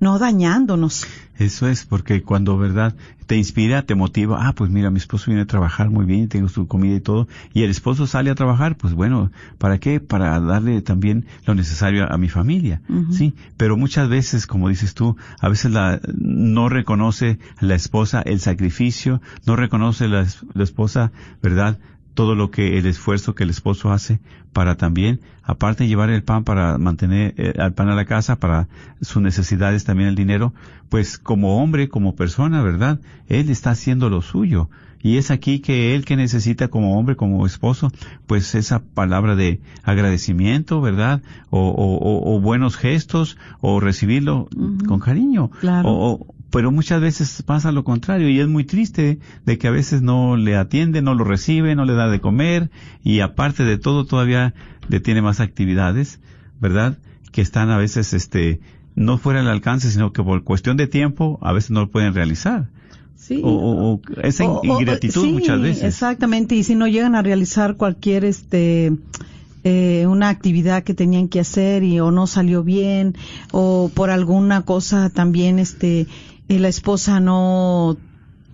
[0.00, 1.06] no dañándonos.
[1.38, 2.94] Eso es, porque cuando, ¿verdad?
[3.26, 6.48] Te inspira, te motiva, ah, pues mira, mi esposo viene a trabajar muy bien, tengo
[6.48, 10.00] su comida y todo, y el esposo sale a trabajar, pues bueno, ¿para qué?
[10.00, 15.16] Para darle también lo necesario a, mi familia, sí, pero muchas veces, como dices tú,
[15.40, 21.78] a veces la, no reconoce la esposa el sacrificio, no reconoce la, la esposa, ¿verdad?
[22.16, 24.18] Todo lo que el esfuerzo que el esposo hace
[24.52, 28.36] para también, aparte de llevar el pan para mantener eh, el pan a la casa,
[28.40, 28.66] para
[29.00, 30.52] sus necesidades también el dinero,
[30.88, 32.98] pues como hombre, como persona, ¿verdad?
[33.28, 34.68] Él está haciendo lo suyo.
[35.02, 37.92] Y es aquí que él que necesita como hombre, como esposo,
[38.26, 41.22] pues esa palabra de agradecimiento, ¿verdad?
[41.50, 44.48] O, o- o- buenos gestos, o recibirlo
[44.88, 45.50] con cariño.
[45.60, 45.88] Claro.
[45.90, 50.00] O- pero muchas veces pasa lo contrario y es muy triste de que a veces
[50.00, 52.70] no le atiende, no lo recibe, no le da de comer
[53.04, 54.54] y aparte de todo todavía
[54.88, 56.18] le tiene más actividades,
[56.58, 56.96] ¿verdad?
[57.30, 58.60] Que están a veces, este,
[58.94, 62.14] no fuera del alcance, sino que por cuestión de tiempo a veces no lo pueden
[62.14, 62.70] realizar.
[63.16, 63.42] Sí.
[63.44, 65.84] O, o- o esa ingratitud sí, muchas veces.
[65.84, 68.92] Exactamente, y si no llegan a realizar cualquier este
[69.64, 73.14] eh, una actividad que tenían que hacer y o no salió bien
[73.52, 76.06] o por alguna cosa también este
[76.48, 77.96] eh, la esposa no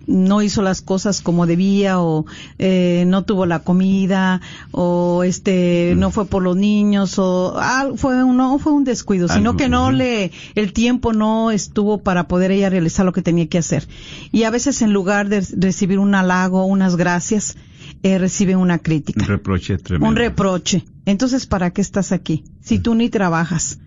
[0.05, 2.25] no hizo las cosas como debía o
[2.59, 8.23] eh, no tuvo la comida o este no fue por los niños o ah, fue
[8.23, 12.27] un, no fue un descuido sino Algo, que no le el tiempo no estuvo para
[12.27, 13.87] poder ella realizar lo que tenía que hacer.
[14.31, 17.55] Y a veces en lugar de recibir un halago unas gracias
[18.01, 20.09] eh, recibe una Un crítica reproche tremendo.
[20.09, 20.83] un reproche.
[21.05, 23.79] Entonces para qué estás aquí si tú ni trabajas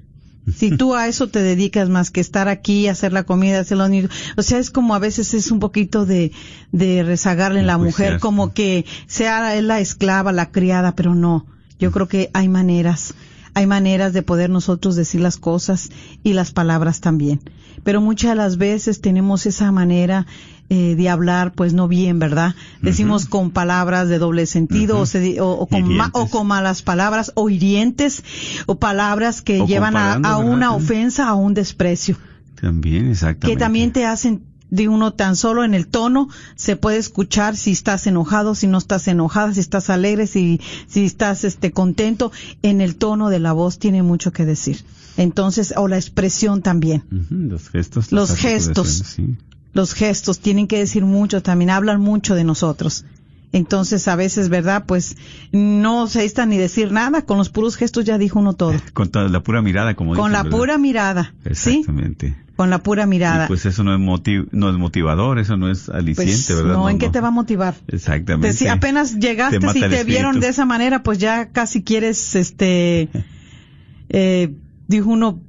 [0.54, 3.90] Si tú a eso te dedicas más que estar aquí, hacer la comida, hacer los
[3.90, 6.32] niños, o sea, es como a veces es un poquito de,
[6.72, 11.46] de rezagarle en la mujer, como que sea la esclava, la criada, pero no.
[11.78, 13.14] Yo creo que hay maneras,
[13.54, 15.90] hay maneras de poder nosotros decir las cosas
[16.22, 17.40] y las palabras también.
[17.84, 20.26] Pero muchas de las veces tenemos esa manera
[20.68, 22.54] eh, de hablar, pues no bien, ¿verdad?
[22.82, 26.82] Decimos con palabras de doble sentido o, se- o- o con ma- o con malas
[26.82, 28.24] palabras o hirientes
[28.66, 32.16] o palabras que llevan a, una ofensa, a un desprecio,
[32.60, 33.46] También, exactamente.
[33.58, 37.70] que también te hacen de uno tan solo en el tono se puede escuchar si
[37.70, 42.80] estás enojado, si no estás enojada, si estás alegre, si si estás este contento, en
[42.80, 44.84] el tono de la voz tiene mucho que decir.
[45.16, 47.04] Entonces, o la expresión también.
[47.30, 48.12] Los gestos.
[48.12, 48.88] Los de gestos.
[48.88, 49.36] sí.
[49.72, 53.04] los gestos tienen que decir mucho también, hablan mucho de nosotros.
[53.52, 54.84] Entonces, a veces, ¿verdad?
[54.86, 55.16] Pues
[55.52, 58.74] no se necesita ni decir nada, con los puros gestos ya dijo uno todo.
[58.92, 60.58] Con toda la pura mirada, como Con dicen, la ¿verdad?
[60.58, 61.78] pura mirada, ¿sí?
[61.78, 62.36] Exactamente.
[62.56, 63.44] Con la pura mirada.
[63.44, 66.72] Y pues eso no es, motiv- no es motivador, eso no es aliciente, Pues, ¿verdad?
[66.74, 67.74] no, ¿en qué te va a motivar?
[67.88, 68.48] Exactamente.
[68.48, 72.34] Te- si apenas llegaste Te el te vieron de esa manera, pues ya casi quieres,
[72.34, 73.08] este,
[74.08, 74.54] eh,
[74.86, 75.45] dijo uno,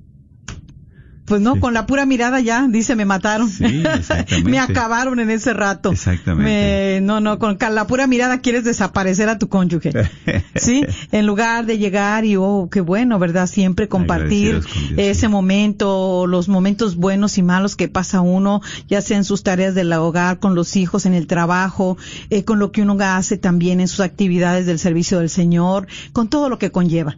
[1.28, 1.60] pues no, Sí.
[1.60, 3.50] con la pura mirada ya, dice, me mataron.
[3.50, 3.64] Sí,
[3.96, 4.50] exactamente.
[4.50, 5.92] me acabaron en ese rato.
[5.92, 7.00] Exactamente.
[7.00, 9.92] Me- no, no, con la pura mirada quieres desaparecer a tu cónyuge.
[10.56, 13.46] Sí, en lugar de llegar y, oh, qué bueno, ¿verdad?
[13.48, 14.66] Siempre compartir Dios,
[14.98, 15.28] ese sí.
[15.28, 19.94] momento, los momentos buenos y malos que pasa uno, ya sea en sus tareas del
[19.94, 21.98] hogar, con los hijos, en el trabajo,
[22.30, 26.28] eh, con lo que uno hace también en sus actividades del servicio del Señor, con
[26.30, 27.18] todo lo que conlleva.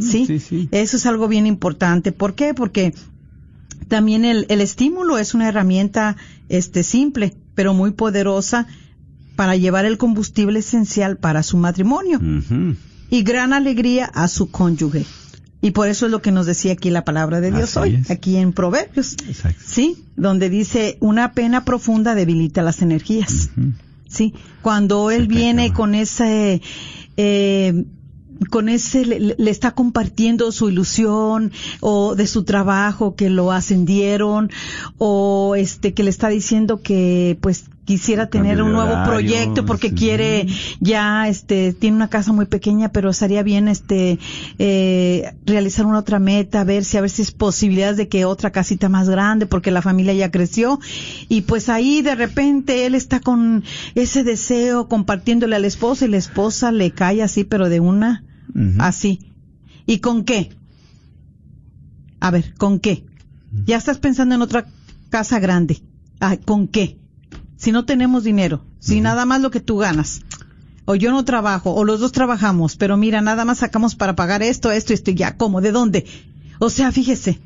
[0.00, 0.24] ¿sí?
[0.26, 0.68] sí, sí.
[0.70, 2.10] Eso es algo bien importante.
[2.12, 2.54] ¿Por qué?
[2.54, 2.94] Porque
[3.86, 6.16] también el, el estímulo es una herramienta
[6.48, 8.66] este simple, pero muy poderosa
[9.36, 12.20] para llevar el combustible esencial para su matrimonio
[13.10, 15.04] y gran alegría a su cónyuge.
[15.60, 17.94] Y por eso es lo que nos decía aquí la palabra de Dios Así hoy,
[17.96, 18.10] es.
[18.10, 19.14] aquí en Proverbios.
[19.26, 19.60] Exacto.
[19.64, 23.50] Sí, donde dice una pena profunda debilita las energías.
[24.08, 26.62] Sí, cuando él viene con ese,
[27.16, 27.84] eh,
[28.50, 34.50] con ese, le, le está compartiendo su ilusión o de su trabajo que lo ascendieron
[34.98, 39.88] o este que le está diciendo que pues quisiera tener un nuevo horario, proyecto porque
[39.88, 39.94] sí.
[39.94, 40.46] quiere
[40.78, 44.18] ya este tiene una casa muy pequeña pero estaría bien este
[44.58, 48.52] eh, realizar una otra meta ver si a ver si es posibilidades de que otra
[48.52, 50.78] casita más grande porque la familia ya creció
[51.30, 56.08] y pues ahí de repente él está con ese deseo compartiéndole a la esposa y
[56.08, 58.22] la esposa le cae así pero de una
[58.78, 59.20] Así
[59.86, 60.50] y con qué
[62.20, 63.04] a ver con qué
[63.66, 64.66] ya estás pensando en otra
[65.10, 65.80] casa grande
[66.20, 66.98] Ah, con qué
[67.56, 70.20] si no tenemos dinero, si nada más lo que tú ganas,
[70.84, 74.42] o yo no trabajo, o los dos trabajamos, pero mira, nada más sacamos para pagar
[74.42, 75.60] esto, esto, esto, y ya, ¿cómo?
[75.60, 76.06] ¿De dónde?
[76.60, 77.40] O sea, fíjese,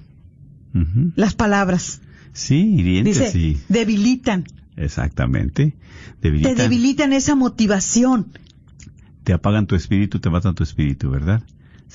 [1.17, 2.01] las palabras,
[2.35, 3.61] Sí, hirientes, dice, sí.
[3.69, 4.45] debilitan,
[4.77, 5.77] Exactamente.
[6.21, 6.57] te Debilitan.
[6.57, 8.33] debilitan esa motivación.
[9.25, 11.43] Te apagan tu espíritu, te matan tu espíritu, ¿verdad?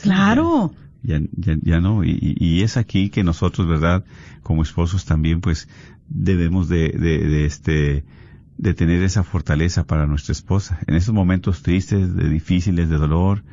[0.02, 2.04] Claro, Ya, ya, ya no.
[2.04, 4.04] Y, y- es aquí que nosotros, ¿verdad?
[4.44, 5.68] Como esposos también, pues,
[6.10, 8.06] debemos de, de, de este,
[8.58, 10.80] de tener esa fortaleza para nuestra esposa.
[10.88, 13.44] En esos momentos tristes, de difíciles, de dolor,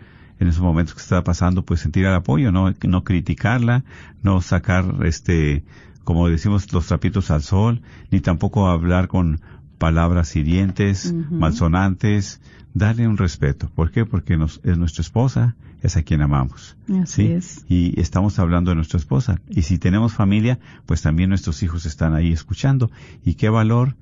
[0.40, 3.84] en esos momentos que está pasando, pues sentir el apoyo, no, no criticarla,
[4.22, 5.64] no sacar, este,
[6.02, 9.40] como decimos, los trapitos al sol, ni tampoco hablar con
[9.84, 12.40] palabras hirientes, malsonantes,
[12.72, 13.68] darle un respeto.
[13.74, 14.06] ¿Por qué?
[14.06, 16.78] Porque nos, es nuestra esposa, es a quien amamos.
[17.02, 17.32] así ¿sí?
[17.32, 17.66] es.
[17.68, 19.42] Y estamos hablando de nuestra esposa.
[19.50, 22.90] Y si tenemos familia, pues también nuestros hijos están ahí escuchando.
[23.26, 23.94] ¿Y qué valor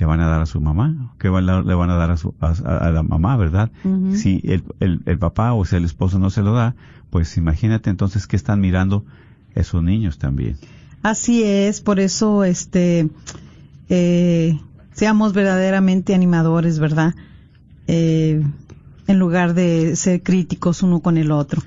[0.00, 1.14] le van a dar a su mamá?
[1.20, 3.70] ¿Qué valor le van a dar a, su, a, a la mamá, verdad?
[4.14, 6.74] Si el, el, el papá o sea el esposo no se lo da,
[7.10, 9.04] pues imagínate entonces que están mirando
[9.54, 10.56] esos niños también.
[11.04, 13.08] Así es, por eso, este,
[13.88, 14.58] eh,
[14.92, 17.14] seamos verdaderamente animadores, ¿verdad?
[17.86, 18.42] Eh,
[19.06, 21.62] en lugar de ser críticos uno con el otro.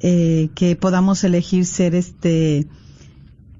[0.00, 2.68] Eh, que podamos elegir ser este,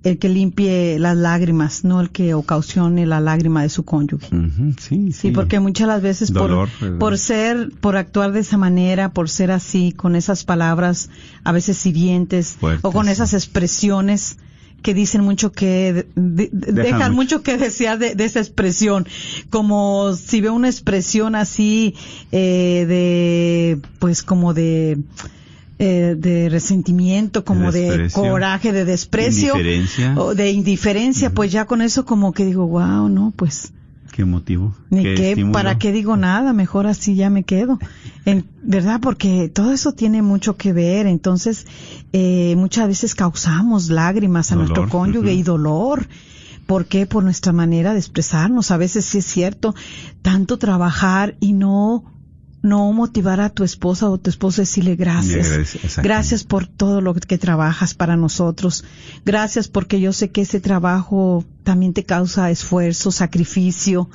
[0.05, 4.29] el que limpie las lágrimas, no el que ocasione la lágrima de su cónyuge.
[4.29, 5.13] Sí, sí.
[5.13, 6.99] Sí, porque muchas las veces Dolor, por, ¿verdad?
[6.99, 11.11] por ser, por actuar de esa manera, por ser así, con esas palabras
[11.43, 14.39] a veces hirientes Fuertes, o con esas expresiones
[14.83, 17.37] que dicen mucho que, de- de- dejan, mucho.
[17.37, 17.43] mucho.
[17.43, 19.07] que desear de, de esa expresión.
[19.51, 21.95] Como si veo una expresión así,
[22.33, 24.99] eh, de, pues como de,
[25.79, 29.55] eh, de resentimiento, como de, coraje, de desprecio.
[29.57, 30.15] Indiferencia.
[30.17, 33.73] O de indiferencia, pues ya con eso como que digo, wow, no, pues,
[34.19, 34.75] ¿Qué motivo?
[34.91, 36.53] Ni qué, ¿para qué digo nada?
[36.53, 37.79] Mejor así ya me quedo.
[38.25, 38.99] En, ¿Verdad?
[39.01, 41.07] Porque todo eso tiene mucho que ver.
[41.07, 41.69] Entonces,
[42.13, 46.09] eh, muchas veces causamos lágrimas a nuestro cónyuge y dolor.
[46.67, 47.07] ¿Por qué?
[47.07, 48.73] Por nuestra manera de expresarnos.
[48.73, 49.77] A veces sí es cierto,
[50.21, 52.03] tanto trabajar y no
[52.63, 55.99] no motivar a tu esposa o tu esposo decirle gracias.
[56.03, 58.85] Gracias por todo lo que trabajas para nosotros.
[59.25, 64.11] Gracias porque yo sé que ese trabajo también te causa esfuerzo, sacrificio,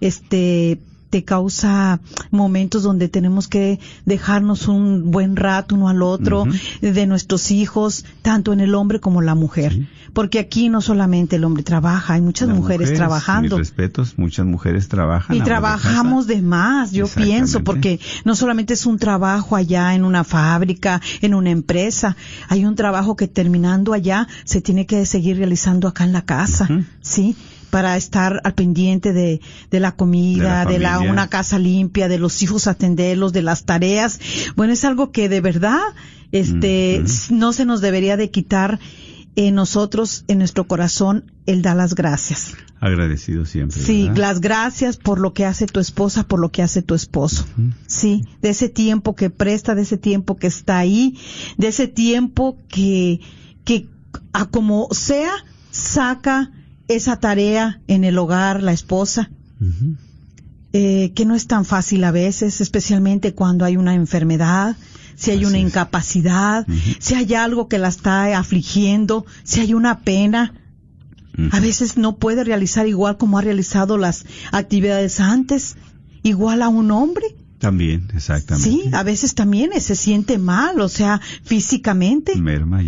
[0.00, 0.80] este,
[1.10, 6.44] te causa momentos donde tenemos que dejarnos un buen rato uno al otro
[6.80, 9.88] de nuestros hijos, tanto en el hombre como la mujer.
[10.12, 13.56] Porque aquí no solamente el hombre trabaja, hay muchas mujeres, trabajando.
[13.56, 15.36] Mis respetos, muchas mujeres trabajan.
[15.36, 20.24] Y trabajamos de, más, yo pienso, porque no solamente es un trabajo allá en una
[20.24, 22.16] fábrica, en una empresa,
[22.48, 26.68] hay un trabajo que terminando allá se tiene que seguir realizando acá en la casa,
[27.00, 27.36] ¿sí?
[27.70, 29.40] para estar al pendiente de,
[29.70, 34.20] de la comida, de la, una casa limpia, de los hijos atenderlos, de las tareas.
[34.56, 35.80] Bueno, es algo que de verdad,
[36.32, 38.78] este, no se nos debería de quitar
[39.46, 42.56] en nosotros, en nuestro corazón, el da las gracias.
[42.80, 43.80] Agradecido siempre.
[43.80, 47.46] Sí, las gracias por lo que hace tu esposa, por lo que hace tu esposo.
[47.86, 51.16] Sí, de ese tiempo que presta, de ese tiempo que está ahí,
[51.56, 53.20] de ese tiempo que,
[53.64, 53.88] que
[54.32, 55.30] a como sea,
[55.70, 56.50] saca
[56.88, 59.30] esa tarea en el hogar, la esposa,
[60.72, 64.76] eh, que no es tan fácil a veces, especialmente cuando hay una enfermedad,
[65.18, 66.64] si hay una incapacidad,
[67.00, 70.54] si hay algo que la está afligiendo, si hay una pena.
[71.52, 75.76] A veces no puede realizar igual como ha realizado las actividades antes,
[76.22, 77.37] igual a un hombre.
[77.58, 78.70] También, exactamente.
[78.70, 82.32] Sí, a veces también se siente mal, o sea, físicamente.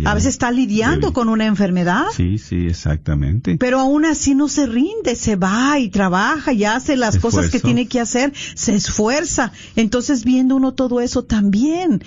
[0.05, 2.05] A veces está lidiando con una enfermedad.
[2.15, 3.57] Sí, sí, exactamente.
[3.57, 7.59] Pero aún así no se rinde, se va y trabaja y hace las cosas que
[7.59, 9.51] tiene que hacer, se esfuerza.
[9.75, 12.01] Entonces, viendo uno todo eso también,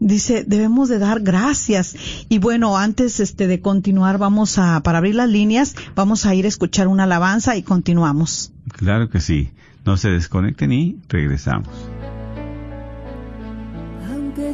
[0.00, 1.94] dice, debemos de dar gracias.
[2.28, 6.44] Y bueno, antes este de continuar, vamos a, para abrir las líneas, vamos a ir
[6.44, 8.52] a escuchar una alabanza y continuamos.
[8.76, 9.50] Claro que sí.
[9.90, 11.90] No se desconecten y regresamos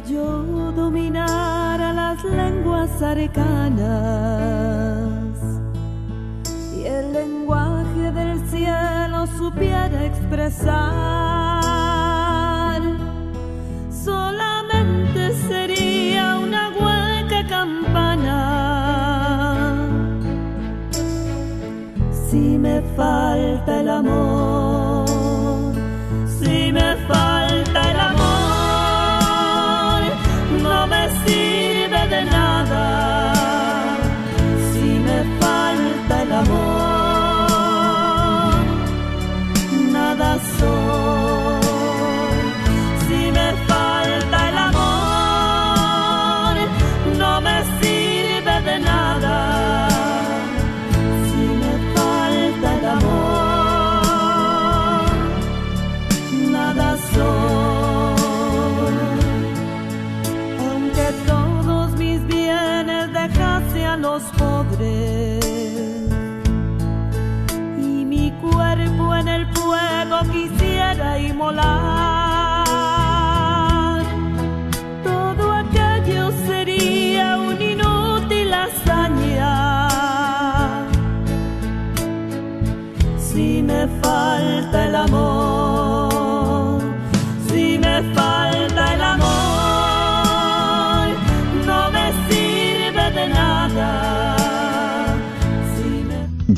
[0.09, 3.87] yo dominara las lenguas arcanas
[6.77, 10.81] y el lenguaje del cielo supiera expresar,
[13.91, 18.43] solamente sería una hueca campana.
[22.29, 24.66] Si me falta el amor,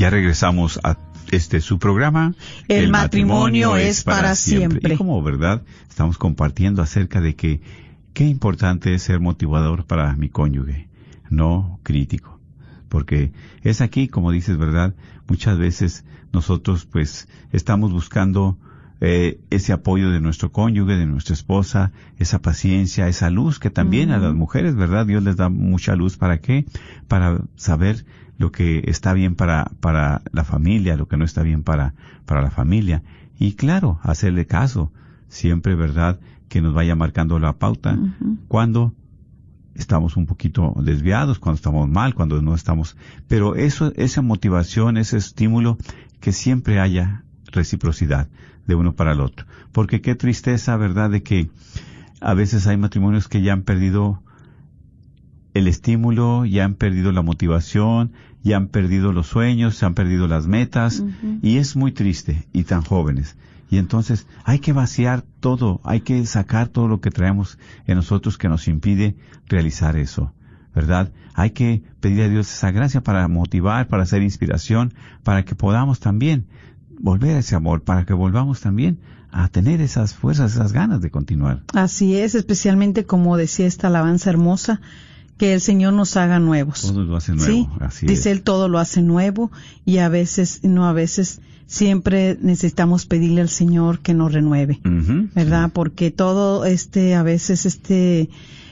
[0.09, 0.97] Ya regresamos a
[1.29, 2.33] este su programa.
[2.67, 4.95] El, matrimonio, es para siempre.
[4.95, 7.61] Y como verdad, estamos compartiendo acerca de que
[8.13, 10.89] qué importante es ser motivador para mi cónyuge,
[11.29, 12.39] no crítico.
[12.87, 14.95] Porque es aquí, como dices, verdad,
[15.27, 18.57] muchas veces nosotros pues estamos buscando
[19.01, 24.11] eh, ese apoyo de nuestro cónyuge, de nuestra esposa, esa paciencia, esa luz que también
[24.11, 25.05] a las mujeres, ¿verdad?
[25.05, 26.17] Dios les da mucha luz.
[26.17, 26.65] ¿Para qué?
[27.07, 28.05] Para saber
[28.37, 31.93] lo que está bien para, para la familia, lo que no está bien para,
[32.25, 33.03] para la familia.
[33.37, 34.91] Y claro, hacerle caso,
[35.29, 36.19] siempre, ¿verdad?
[36.49, 37.97] Que nos vaya marcando la pauta
[38.47, 38.93] cuando
[39.75, 42.97] estamos un poquito desviados, cuando estamos mal, cuando no estamos.
[43.27, 45.77] Pero eso, esa motivación, ese estímulo,
[46.19, 48.27] que siempre haya reciprocidad
[48.69, 49.45] de uno para el otro.
[49.73, 51.09] Porque qué tristeza, ¿verdad?
[51.09, 51.49] De que
[52.21, 54.23] a veces hay matrimonios que ya han perdido
[55.53, 58.13] el estímulo, ya han perdido la motivación,
[58.43, 61.03] ya han perdido los sueños, se han perdido las metas
[61.41, 63.35] y es muy triste y tan jóvenes.
[63.71, 67.57] Y entonces hay que vaciar todo, hay que sacar todo lo que traemos
[67.87, 69.15] en nosotros que nos impide
[69.47, 70.33] realizar eso,
[70.73, 71.11] ¿verdad?
[71.33, 74.93] Hay que pedir a Dios esa gracia para motivar, para hacer inspiración,
[75.23, 76.47] para que podamos también
[76.99, 78.99] volver a ese amor, para que volvamos también
[79.31, 81.63] a tener esas fuerzas, esas ganas de continuar.
[81.73, 84.81] Así es, especialmente como decía esta alabanza hermosa,
[85.37, 86.81] que el Señor nos haga nuevos.
[86.81, 88.37] Todo lo hace nuevo, Sí, así dice es.
[88.37, 89.51] Él todo lo hace nuevo
[89.85, 94.81] y a veces, no a veces, siempre necesitamos pedirle al Señor que nos renueve,
[95.35, 95.71] ¿verdad?
[95.71, 98.29] Porque todo este, a veces este,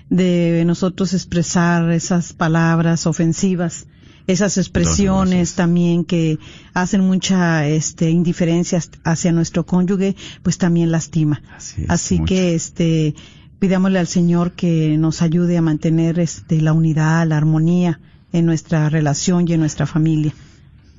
[0.10, 3.88] de nosotros expresar esas palabras ofensivas,
[4.28, 5.56] esas expresiones Dolorosas.
[5.56, 6.38] también que
[6.74, 11.42] hacen mucha este indiferencia hacia nuestro cónyuge, pues también lastima.
[11.56, 12.26] Así es, Así mucho.
[12.28, 13.16] que este
[13.60, 18.00] pidámosle al Señor que nos ayude a mantener este la unidad, la armonía
[18.34, 20.34] en nuestra relación y en nuestra familia.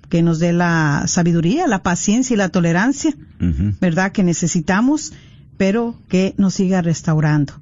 [0.09, 3.15] Que nos dé la sabiduría, la paciencia y la tolerancia,
[3.81, 4.11] ¿verdad?
[4.11, 5.13] Que necesitamos,
[5.59, 7.53] pero que nos siga restaurando.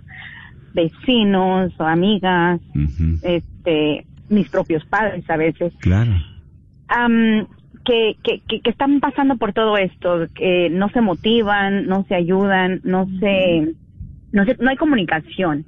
[0.74, 3.20] vecinos o amigas, Ujú.
[3.68, 6.12] Este, mis propios padres a veces Claro.
[6.88, 7.48] am,
[7.86, 12.16] que, que, que, que están pasando por todo esto, que no se motivan, no se
[12.16, 13.74] ayudan, no se,
[14.34, 15.66] no se, no hay comunicación.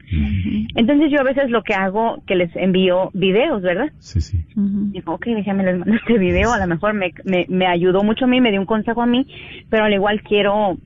[0.75, 3.89] Entonces yo a veces lo que hago, que les envío videos, ¿verdad?
[3.99, 4.43] Sí, sí.
[4.57, 4.91] Ujú.
[4.91, 8.25] Digo, ok, déjame les mando este video, a lo mejor me, me, me ayudó mucho
[8.25, 9.25] a mí, me dio un consejo a mí,
[9.69, 10.77] pero al igual quiero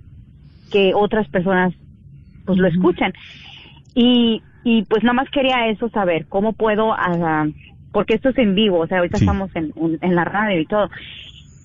[0.72, 1.74] que otras personas
[2.46, 3.12] pues lo escuchen.
[3.96, 7.48] Y, y pues nada más quería eso saber, cómo puedo, ah,
[7.92, 9.26] porque esto es en vivo, o sea, ahorita Sí.
[9.26, 10.90] estamos en, un- en la radio y todo,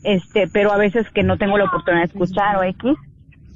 [0.02, 2.92] este, pero a veces que no tengo la oportunidad de escuchar o X,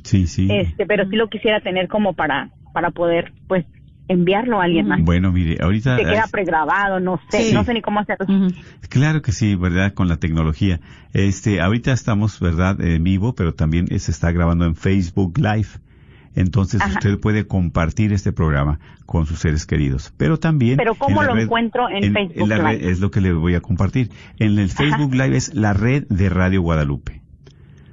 [0.05, 0.49] Sí, sí.
[0.51, 3.65] este, pero sí lo quisiera tener como para, para poder, pues,
[4.09, 5.01] enviarlo a alguien más.
[5.03, 5.97] Bueno, mire, ahorita...
[5.97, 7.55] Se queda pregrabado, no sé, Sí.
[7.55, 8.27] no sé ni cómo hacerlo.
[8.91, 9.95] Claro que sí, ¿verdad?
[9.95, 10.81] Con la tecnología.
[11.15, 12.81] Este, ahorita estamos, ¿verdad?
[12.81, 15.69] En vivo, pero también se está grabando en Facebook Live.
[16.35, 16.95] Entonces Ajá.
[16.95, 20.13] usted puede compartir este programa con sus seres queridos.
[20.17, 20.77] Pero también...
[20.79, 22.91] Pero ¿cómo en la lo encuentro en Facebook la red- Live?
[22.91, 24.11] es lo que le voy a compartir.
[24.39, 27.21] En el Facebook Live es la red de Radio Guadalupe.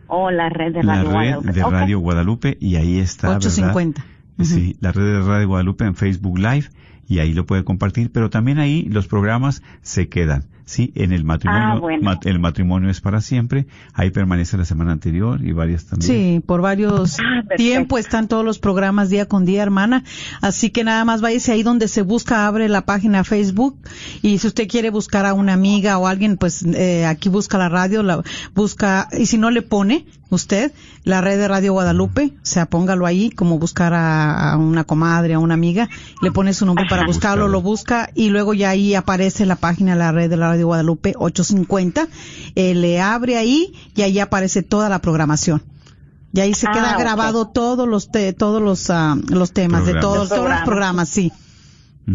[0.08, 1.52] O la red de la Radio red Guadalupe.
[1.54, 1.64] de.
[1.64, 3.38] Radio Guadalupe y ahí está, ¿verdad?
[3.48, 4.06] 850.
[4.38, 4.46] Ujú.
[4.46, 6.66] Sí, la red de Radio Guadalupe en Facebook Live
[7.08, 10.46] y ahí lo puede compartir, pero también ahí los programas se quedan.
[10.70, 12.20] Sí, en el matrimonio, Ah, bueno.
[12.26, 13.66] el matrimonio es para siempre,
[13.96, 16.08] ahí permanece la semana anterior y varias también.
[16.12, 17.56] Sí, por varios Ah, perfecto.
[17.56, 20.04] tiempo están todos los programas día con día, hermana.
[20.42, 23.80] Así que nada más váyase ahí donde se busca, abre la página Facebook
[24.22, 27.70] y si usted quiere buscar a una amiga o alguien, pues eh, aquí busca la
[27.70, 28.22] radio, la
[28.54, 30.72] busca y si no le pone usted
[31.04, 35.34] la red de Radio Guadalupe, o sea, póngalo ahí como buscar a, a una comadre,
[35.34, 35.90] a una amiga,
[36.22, 39.94] le pone su nombre para buscarlo, lo busca y luego ya ahí aparece la página
[39.94, 42.08] de la red de la Radio Guadalupe 850,
[42.56, 45.64] eh, le abre ahí y ahí aparece toda la programación.
[46.32, 49.96] Y ahí se Ah, queda grabado todos los te- todos los ah, los temas de
[49.96, 50.66] todos, Los todos los programas.
[50.66, 51.10] programas,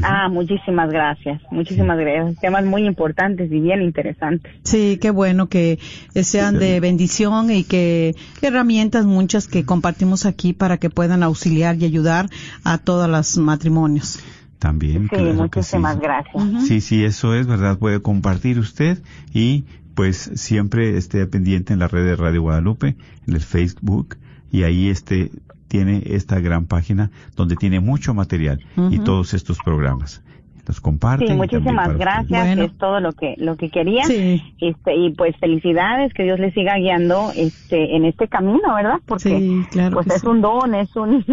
[0.03, 2.41] Ah, muchísimas gracias, muchísimas gracias.
[2.41, 4.53] Temas muy importantes y bien interesantes.
[4.65, 5.79] Sí, qué bueno que
[6.15, 11.85] sean de bendición y que herramientas muchas que compartimos aquí para que puedan auxiliar y
[11.85, 12.29] ayudar
[12.65, 14.21] a todos los matrimonios.
[14.59, 15.03] También.
[15.05, 16.01] Sí, claro muchísimas sí.
[16.03, 16.65] gracias.
[16.67, 17.79] Sí, sí, eso es verdad.
[17.79, 19.65] Puede compartir usted y
[19.95, 24.17] pues siempre esté pendiente en la red de Radio Guadalupe, en el Facebook,
[24.51, 25.31] y ahí este
[25.75, 28.61] tiene esta gran página donde tiene mucho material
[28.91, 30.23] y todos estos programas
[30.69, 31.27] los comparten.
[31.27, 34.05] Sí, muchísimas gracias, es todo lo que lo que quería.
[34.05, 39.01] Este y pues felicidades, que Dios le siga guiando este en este camino, ¿verdad?
[39.05, 41.25] Porque pues es un don, es un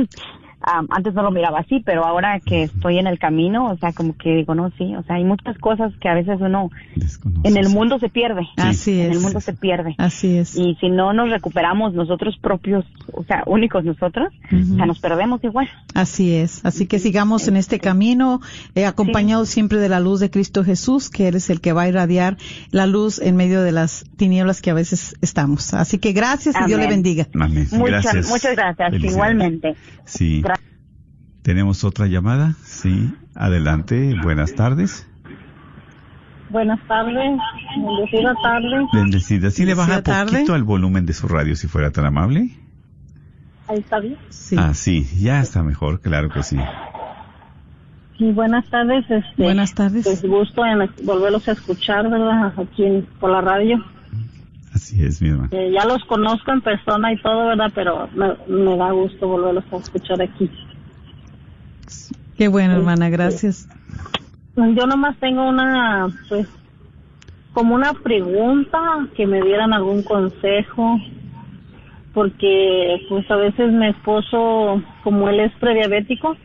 [0.64, 4.16] antes no lo miraba así, pero ahora que estoy en el camino, o sea, como
[4.16, 6.70] que digo, no, sí, o sea, hay muchas cosas que a veces uno
[7.43, 8.47] en el mundo se pierde.
[8.57, 9.07] Así es.
[9.07, 9.95] En el mundo se pierde.
[9.97, 10.55] Así es.
[10.55, 15.43] Y si no nos recuperamos nosotros propios, o sea, únicos nosotros, o sea, nos perdemos
[15.43, 15.70] igual.
[15.93, 16.64] Así es.
[16.66, 18.41] Así que sigamos en este camino,
[18.76, 21.88] eh, acompañados siempre de la luz de Cristo Jesús, que eres el que va a
[21.88, 22.38] irradiar
[22.72, 25.74] la luz en medio de las tinieblas que a veces estamos.
[25.74, 27.28] Así que gracias y Dios le bendiga.
[27.34, 28.30] Muchas, gracias.
[28.30, 29.76] Muchas gracias, igualmente.
[30.05, 30.41] Sí.
[31.41, 32.53] ¿Tenemos otra llamada?
[32.63, 34.15] Sí, adelante.
[34.21, 35.07] Buenas tardes.
[36.49, 37.39] Buenas tardes,
[37.77, 38.87] bendecida tarde.
[38.91, 39.51] Bendecida.
[39.51, 42.49] ¿Sí le baja un poquito al volumen de su radio si fuera tan amable?
[43.67, 44.17] Ahí está bien.
[44.29, 44.57] Sí.
[44.59, 46.57] Ah, sí, ya está mejor, claro que sí.
[48.17, 49.05] Sí, buenas tardes.
[49.09, 50.03] Este, buenas tardes.
[50.03, 52.53] Pues gusto en volverlos a escuchar, ¿verdad?
[52.57, 53.83] Aquí por la radio.
[54.73, 55.49] Así es, mi hermano.
[55.51, 57.71] Eh, ya los conozco en persona y todo, ¿verdad?
[57.73, 60.49] Pero me, me da gusto volverlos a escuchar aquí.
[62.37, 63.67] Qué bueno, hermana, gracias.
[64.55, 66.47] Yo nomás tengo una, pues,
[67.53, 68.79] como una pregunta,
[69.15, 70.99] que me dieran algún consejo,
[72.13, 76.35] porque pues a veces mi esposo, como él es prediabético,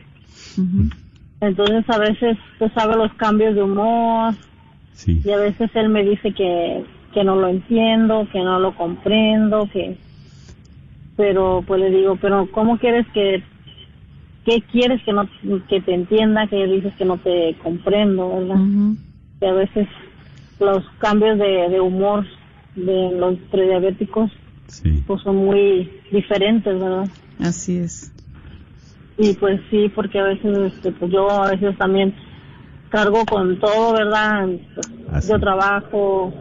[1.41, 4.35] entonces a veces pues sabe los cambios de humor,
[5.05, 6.83] y a veces él me dice que,
[7.13, 9.97] que no lo entiendo, que no lo comprendo, que
[11.15, 13.43] pero pues le digo, pero ¿cómo quieres que
[14.47, 15.27] qué quieres que no
[15.67, 18.55] que te entienda, que dices que no te comprendo, ¿verdad?
[19.41, 19.87] Que a veces
[20.61, 22.25] los cambios de, humor
[22.75, 24.31] de los prediabéticos
[25.05, 27.09] pues son muy diferentes, ¿verdad?
[27.39, 28.13] Así es.
[29.17, 32.15] Y pues sí, porque a veces este, pues yo a veces también
[32.89, 34.47] cargo con todo, ¿verdad?
[35.09, 36.33] Pues, yo trabajo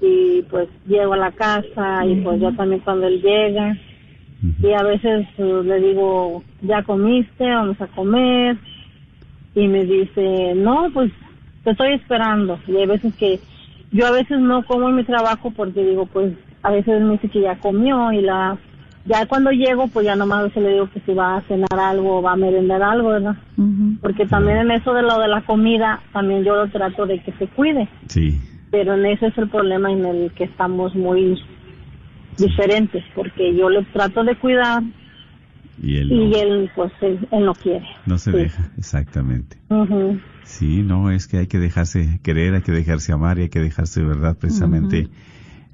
[0.00, 3.76] y pues llego a la casa y pues yo también cuando él llega
[4.42, 8.58] y a veces pues, le digo, ya comiste, vamos a comer,
[9.54, 11.12] y me dice, no, pues
[11.62, 12.58] te estoy esperando.
[12.66, 13.40] Y hay veces que
[13.92, 16.32] yo a veces no como en mi trabajo porque digo, pues
[16.62, 18.58] a veces me dice que ya comió y la
[19.06, 22.18] ya cuando llego pues ya nomás se le digo que si va a cenar algo
[22.18, 23.36] o va a merendar algo, ¿verdad?
[24.00, 27.32] Porque también en eso de lo de la comida también yo lo trato de que
[27.32, 27.88] se cuide.
[28.08, 28.40] Sí.
[28.70, 31.40] Pero en ese es el problema en el que estamos muy
[32.36, 34.82] diferentes, porque yo le trato de cuidar
[35.82, 37.84] y él, pues, él, no quiere.
[38.06, 39.58] No se deja, exactamente.
[40.44, 43.60] Sí, no, es que hay que dejarse querer, hay que dejarse amar y hay que
[43.60, 44.36] dejarse, ¿verdad?
[44.38, 45.08] Precisamente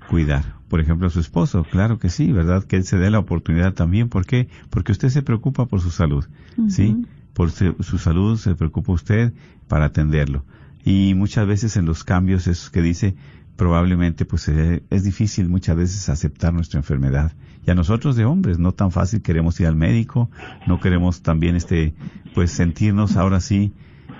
[0.08, 0.44] cuidar.
[0.68, 2.64] Por ejemplo, su esposo, claro que sí, ¿verdad?
[2.64, 4.08] Que él se dé la oportunidad también.
[4.08, 4.48] ¿Por qué?
[4.70, 6.24] Porque usted se preocupa por su salud,
[6.68, 7.04] ¿sí?
[7.34, 9.32] Por su salud se preocupa usted
[9.68, 10.44] para atenderlo.
[10.84, 13.14] Y muchas veces en los cambios, esos que dice,
[13.60, 17.32] probablemente pues eh, es difícil muchas veces aceptar nuestra enfermedad.
[17.66, 20.30] Y a nosotros de hombres no tan fácil queremos ir al médico,
[20.66, 21.92] no queremos también este
[22.34, 23.74] pues sentirnos ahora sí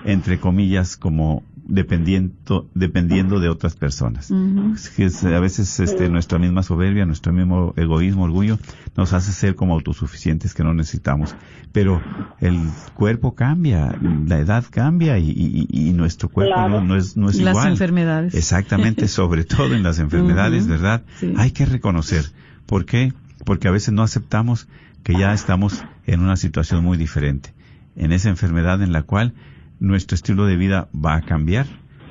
[0.05, 4.31] entre comillas como dependiendo, dependiendo de otras personas.
[4.31, 8.59] a veces este, nuestra misma soberbia, nuestro mismo egoísmo, orgullo,
[8.95, 11.35] nos hace ser como autosuficientes que no necesitamos.
[11.71, 12.01] Pero
[12.39, 12.59] el
[12.93, 13.97] cuerpo cambia,
[14.27, 17.55] la edad cambia y, nuestro cuerpo no, es, no es igual.
[17.55, 18.33] Las enfermedades.
[18.33, 21.03] Exactamente, sobre todo en las enfermedades, ¿verdad?
[21.37, 22.25] Hay que reconocer.
[22.65, 23.13] ¿Por qué?
[23.45, 24.67] Porque a veces no aceptamos
[25.03, 27.53] que ya estamos en una situación muy diferente.
[27.95, 29.33] En esa enfermedad en la cual
[29.81, 31.65] nuestro estilo de vida va a cambiar,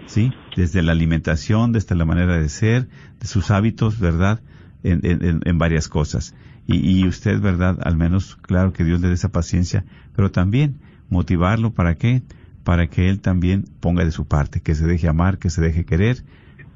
[0.07, 0.33] ¿sí?
[0.57, 2.89] Desde la alimentación, desde la manera de ser,
[3.21, 4.41] de sus hábitos, ¿verdad?
[4.83, 6.35] En, en, en varias cosas.
[6.67, 7.79] Y, y, usted, ¿verdad?
[7.83, 12.23] Al menos, claro que Dios le dé esa paciencia, pero también motivarlo para qué?
[12.65, 15.85] Para que él también ponga de su parte, que se deje amar, que se deje
[15.85, 16.25] querer.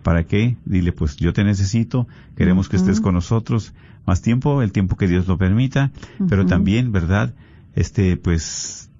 [0.05, 0.57] ¿Para qué?
[0.64, 3.74] Dile, pues yo te necesito, queremos que estés con nosotros
[4.07, 5.90] más tiempo, el tiempo que Dios lo permita,
[6.28, 7.34] pero también, ¿verdad?
[7.74, 8.90] Este, pues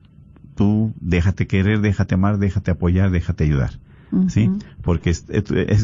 [0.55, 3.78] tú déjate querer, déjate amar, déjate apoyar, déjate ayudar.
[4.28, 4.48] ¿Sí?
[4.82, 5.24] Porque es,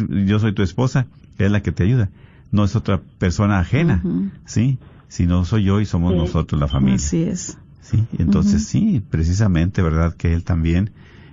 [0.09, 1.07] yo soy tu esposa,
[1.39, 2.11] es la que te ayuda.
[2.53, 4.03] No es otra persona ajena,
[4.45, 4.79] ¿sí?
[5.09, 6.97] Si no soy yo y somos nosotros la familia.
[6.97, 7.59] Así es.
[7.81, 10.15] Sí, entonces sí, precisamente, ¿verdad?
[10.15, 10.91] Que él también,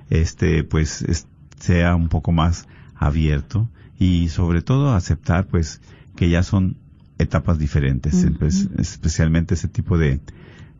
[0.09, 1.05] este, pues,
[1.59, 3.69] sea un poco más abierto
[3.99, 5.81] y sobre todo aceptar, pues,
[6.15, 6.77] que ya son
[7.19, 10.19] etapas diferentes, pues, especialmente ese tipo de,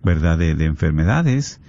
[0.04, 0.40] ¿verdad?
[0.40, 1.60] de enfermedades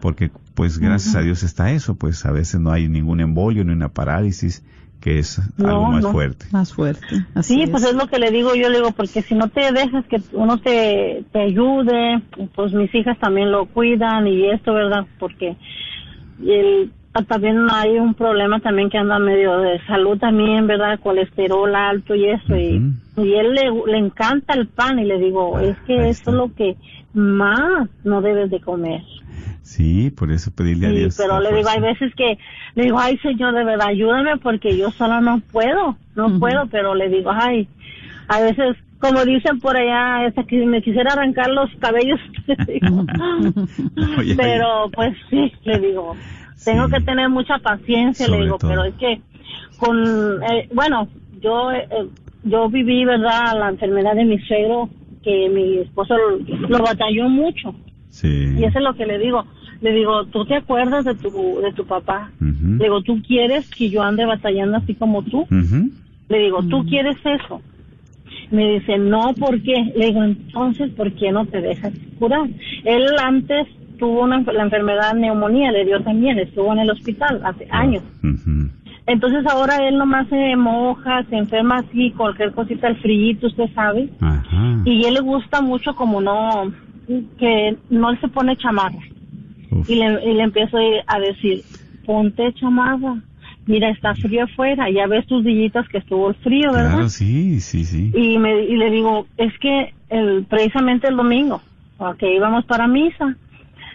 [0.00, 3.72] porque pues gracias a Dios está eso, pues a veces no hay ningún embolio ni
[3.72, 4.64] una parálisis
[5.00, 6.12] que es No, algo más no.
[6.12, 6.46] fuerte.
[6.52, 7.06] Más fuerte.
[7.34, 7.70] Así Sí, es.
[7.70, 10.18] pues es lo que le digo, yo le digo, porque si no te dejas que
[10.32, 12.20] uno te, te ayude,
[12.54, 15.06] pues mis hijas también lo cuidan y esto, ¿verdad?
[15.18, 15.56] Porque
[16.44, 21.00] el, ah, también hay un problema también que anda medio de salud también, ¿verdad?
[21.00, 22.82] Colesterol alto y eso, y,
[23.16, 26.36] y él le, le encanta el pan y le digo, Ah, es que eso es
[26.36, 26.76] lo que
[27.14, 29.02] más no debes de comer.
[29.70, 31.14] Sí, por eso pedirle a Sí, Dios.
[31.16, 32.36] pero le digo, hay veces que
[32.74, 36.94] le digo, ay Señor, de verdad, ayúdame porque yo sola no puedo, no puedo, pero
[36.96, 37.68] le digo, ay,
[38.26, 43.06] a veces, como dicen por allá, esa que me quisiera arrancar los cabellos, le digo.
[44.18, 46.16] Oye, pero pues sí, le digo,
[46.64, 46.92] tengo Sí.
[46.94, 48.70] que tener mucha paciencia, Sobre le digo, todo.
[48.70, 49.20] pero es que
[49.78, 51.08] con, eh, bueno,
[51.40, 51.86] yo, eh,
[52.42, 54.88] yo viví, ¿verdad?, la enfermedad de mi suegro,
[55.22, 57.72] que mi esposo lo, lo batalló mucho.
[58.08, 58.56] Sí.
[58.58, 59.44] Y eso es lo que le digo.
[59.80, 62.30] Le digo, ¿tú te acuerdas de tu, de tu papá?
[62.40, 65.46] Le digo, ¿tú quieres que yo ande batallando así como tú?
[66.28, 67.62] Le digo, ¿tú quieres eso?
[68.50, 69.92] Me dice, no, ¿por qué?
[69.96, 72.48] Le digo, entonces, ¿por qué no te dejas curar?
[72.84, 73.66] Él antes
[73.98, 78.02] tuvo una, la enfermedad neumonía, le dio también, estuvo en el hospital hace años.
[78.22, 78.70] Ujú.
[79.06, 84.08] Entonces ahora él nomás se moja, se enferma así, cualquier cosita, el frío, usted sabe.
[84.20, 84.82] Ajá.
[84.84, 86.72] Y él le gusta mucho como no,
[87.38, 89.00] que no se pone chamarra.
[89.86, 91.62] Y le, y le empiezo a decir,
[92.04, 93.16] ponte chamarra,
[93.66, 96.92] mira, está frío afuera, ya ves tus dillitas que estuvo el frío, ¿verdad?
[96.92, 98.10] Claro, sí, sí, sí.
[98.14, 101.60] Y, me, y le digo, es que el, precisamente el domingo,
[102.18, 103.36] que íbamos para misa,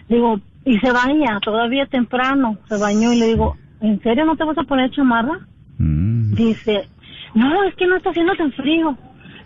[0.08, 4.44] digo, y se baña, todavía temprano, se bañó y le digo, ¿en serio no te
[4.44, 5.46] vas a poner chamarra?
[5.78, 6.34] Mm.
[6.34, 6.88] Dice,
[7.34, 8.96] no, es que no está haciendo tan frío.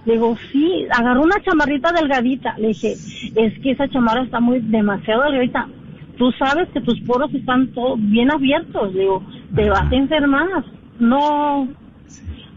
[0.07, 2.57] Le digo, sí, agarró una chamarrita delgadita.
[2.57, 5.69] Le dije, es que esa chamarra está muy demasiado delgadita.
[6.21, 8.93] Tú sabes que tus poros están todos bien abiertos.
[8.93, 10.67] Digo, te vas a enfermar.
[10.99, 11.67] No,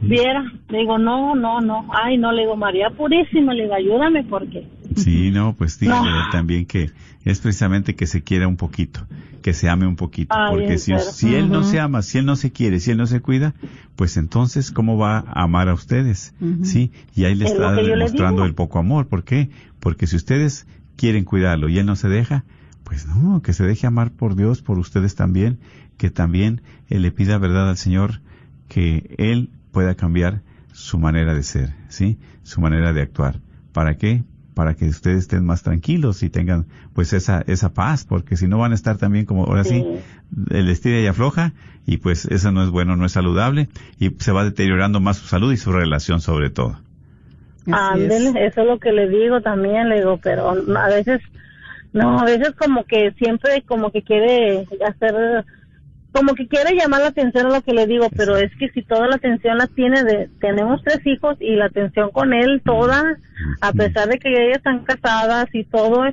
[0.02, 0.44] viera.
[0.68, 1.88] Le digo, no, no, no.
[1.94, 4.68] Ay, no, le digo, María Purísima, le digo, ayúdame porque...
[4.98, 6.30] Sí, no, pues dígale No.
[6.30, 6.90] también que
[7.24, 9.08] es precisamente que se quiera un poquito,
[9.42, 12.36] que se ame un poquito, Ay, porque si, él no se ama, si él no
[12.36, 13.54] se quiere, si él no se cuida,
[13.96, 17.88] pues entonces cómo va a amar a ustedes, sí, y ahí le Es está le
[17.88, 19.50] demostrando el poco amor, ¿por qué?
[19.80, 22.44] Porque si ustedes quieren cuidarlo y él no se deja,
[22.84, 25.60] pues no, que se deje amar por Dios, por ustedes también,
[25.98, 28.22] que también él le pida verdad al Señor,
[28.68, 33.40] que él pueda cambiar su manera de ser, sí, su manera de actuar,
[33.72, 34.24] ¿para qué?
[34.54, 38.60] para que ustedes estén más tranquilos y tengan pues esa esa paz, porque si no
[38.60, 39.84] van a estar también como ahora sí,
[40.52, 41.54] el estira y afloja
[41.86, 43.68] y pues eso no es bueno, no es saludable
[44.00, 46.78] y se va deteriorando más su salud y su relación sobre todo.
[47.66, 48.12] Es.
[48.12, 51.22] Eso es lo que le digo también, le digo, pero a veces,
[51.94, 55.46] no, a veces como que siempre como que quiere hacer,
[56.12, 58.82] como que quiere llamar la atención a lo que le digo, pero es que si
[58.82, 63.18] toda la atención la tiene de, tenemos tres hijos y la atención con él toda,
[63.62, 66.04] a pesar de que ellas están casadas y todo,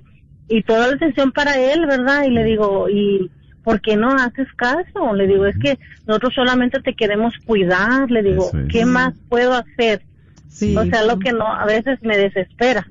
[0.49, 2.25] y toda la atención para él, ¿verdad?
[2.25, 3.31] Y le digo, y
[3.63, 5.15] ¿por qué no haces caso?
[5.15, 8.69] Le digo, es que nosotros solamente te queremos cuidar, le digo, es.
[8.69, 10.03] ¿qué más puedo hacer?
[10.49, 10.77] Sí.
[10.77, 12.87] O sea, lo que no, a veces me desespera.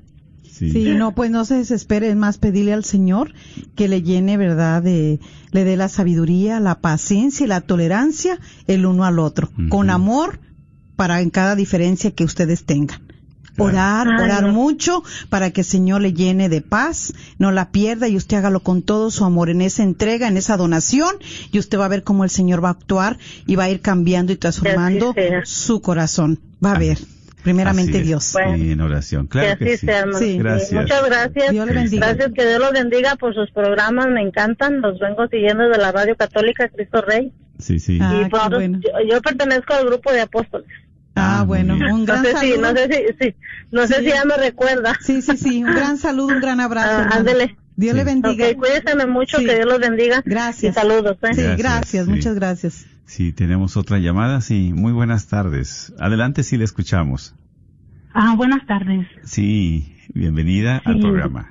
[0.60, 0.72] Sí.
[0.72, 3.32] Sí, no, pues no se desespere, es más pedirle al Señor
[3.76, 4.82] que le llene, ¿verdad?
[4.82, 5.18] De,
[5.52, 10.38] le dé la sabiduría, la paciencia y la tolerancia el uno al otro, con amor
[10.96, 13.00] para en cada diferencia que ustedes tengan.
[13.54, 13.70] Claro.
[13.70, 18.16] Orar, orar mucho para que el Señor le llene de paz, no la pierda y
[18.16, 21.16] usted hágalo con todo su amor en esa entrega, en esa donación
[21.50, 23.80] y usted va a ver cómo el Señor va a actuar y va a ir
[23.80, 26.38] cambiando y transformando su corazón.
[26.62, 26.98] Va a ver,
[27.40, 28.00] primeramente.
[28.02, 28.30] Dios.
[28.32, 28.56] Bueno.
[28.56, 29.26] Sí, en oración.
[29.26, 29.86] Claro que que, así sí.
[29.86, 30.18] sea, hermano.
[30.18, 30.38] Sí.
[30.38, 30.72] Gracias.
[30.72, 31.50] Muchas gracias.
[31.50, 32.06] Dios le bendiga.
[32.08, 34.80] Gracias, que Dios los bendiga por sus programas, me encantan.
[34.80, 37.32] Los vengo siguiendo de la Radio Católica Cristo Rey.
[37.58, 37.98] Sí, sí.
[38.00, 38.80] Ah, y por bueno.
[38.82, 40.68] yo, yo pertenezco al grupo de apóstoles.
[41.14, 42.60] Ah, Ah, bueno, un No gran sé si, saludo.
[42.72, 43.34] no sé si, sí,
[43.72, 44.04] no sé Sí.
[44.04, 44.96] si ya me recuerda.
[45.00, 46.90] Sí, sí, sí, un gran saludo, un gran abrazo.
[47.10, 47.56] Ah, ándele.
[47.76, 48.06] Dios le Sí.
[48.06, 48.46] bendiga.
[48.48, 49.46] Ok, cuídense mucho, Sí.
[49.46, 50.22] que Dios los bendiga.
[50.24, 50.72] Gracias.
[50.76, 51.34] Y saludos, ¿eh?
[51.34, 52.10] Sí, Gracias, gracias, sí.
[52.10, 52.86] muchas gracias.
[53.10, 54.40] Sí, tenemos otra llamada.
[54.40, 55.92] Sí, muy buenas tardes.
[55.98, 57.34] Adelante si le escuchamos.
[58.14, 59.04] Ah, buenas tardes.
[59.24, 61.48] Sí, bienvenida al programa.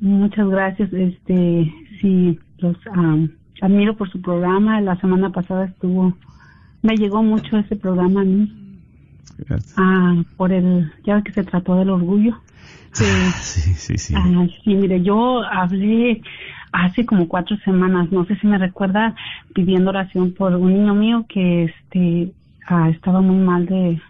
[0.00, 0.92] Muchas gracias.
[0.92, 2.76] Este, sí, los
[3.62, 4.82] admiro por su programa.
[4.82, 6.14] La semana pasada estuvo,
[6.82, 8.52] me llegó mucho ese programa a mí.
[9.38, 9.74] Gracias.
[9.78, 12.38] Ah, por el, ya que se trató del orgullo.
[12.92, 13.06] Sí.
[13.40, 14.14] Sí, sí, sí.
[14.14, 16.20] Ah, sí, mire, yo hablé
[16.72, 19.14] hace como cuatro semanas, no sé si me recuerda,
[19.54, 22.32] pidiendo oración por un niño mío que este
[22.66, 24.00] ah, estaba muy mal de,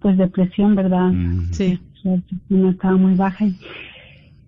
[0.00, 1.08] pues depresión, ¿verdad?
[1.08, 1.78] Mm, Sí.
[1.94, 3.56] su autoestima estaba muy baja y,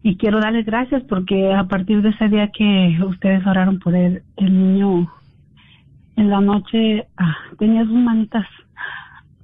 [0.03, 4.23] y quiero darles gracias porque a partir de ese día que ustedes oraron por él,
[4.37, 5.11] el niño
[6.17, 8.47] en la noche ah, tenía sus manitas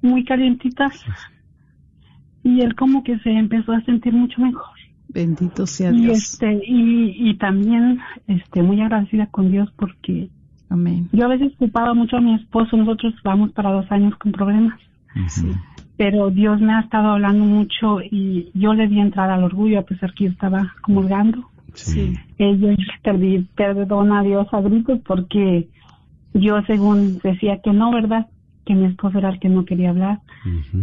[0.03, 1.05] muy calientitas
[2.43, 4.74] y él como que se empezó a sentir mucho mejor.
[5.15, 6.19] Bendito sea Y Dios.
[6.19, 10.29] este y, y también este muy agradecida con Dios porque
[10.69, 11.09] Amén.
[11.13, 14.79] yo a veces culpaba mucho a mi esposo, nosotros vamos para dos años con problemas,
[15.15, 15.55] Ujú.
[15.97, 19.83] pero Dios me ha estado hablando mucho y yo le di entrada al orgullo a
[19.85, 21.45] pesar que yo estaba comulgando.
[21.75, 22.15] Sí.
[22.39, 22.69] Eh, yo
[23.03, 25.69] perdí perdón a Dios a gritos porque
[26.33, 28.27] yo según decía que no, ¿verdad?
[28.65, 30.21] Que mi esposo era el que no quería hablar.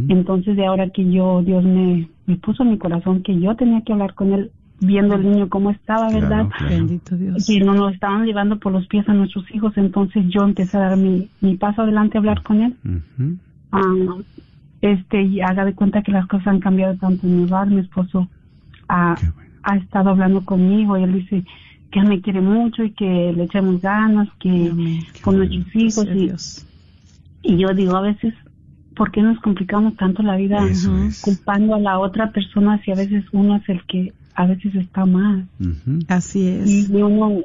[0.08, 3.82] Entonces de ahora que yo, Dios me, me puso en mi corazón que yo tenía
[3.82, 6.48] que hablar con él, viendo el niño cómo estaba, Claro, ¿verdad?
[6.58, 6.76] claro.
[6.76, 7.50] Bendito Dios.
[7.50, 10.82] Y no nos estaban llevando por los pies a nuestros hijos, entonces yo empecé a
[10.82, 12.76] dar mi, mi paso adelante a hablar con él.
[12.84, 13.38] Ujú.
[13.72, 14.16] Ah,
[14.82, 17.80] este, y haga de cuenta que las cosas han cambiado tanto en mi hogar, mi
[17.80, 18.28] esposo
[18.88, 19.52] ha, bueno.
[19.64, 21.44] ha estado hablando conmigo y él dice
[21.92, 24.74] que él me quiere mucho y que le echemos ganas, que
[25.22, 26.68] con nuestros hijos y, Dios.
[27.44, 28.34] y yo digo a veces,
[28.96, 30.60] ¿por qué nos complicamos tanto la vida
[31.22, 35.06] culpando a la otra persona si a veces uno es el que a veces está
[35.06, 35.48] mal?
[36.08, 36.90] Así es.
[36.90, 37.42] Y uno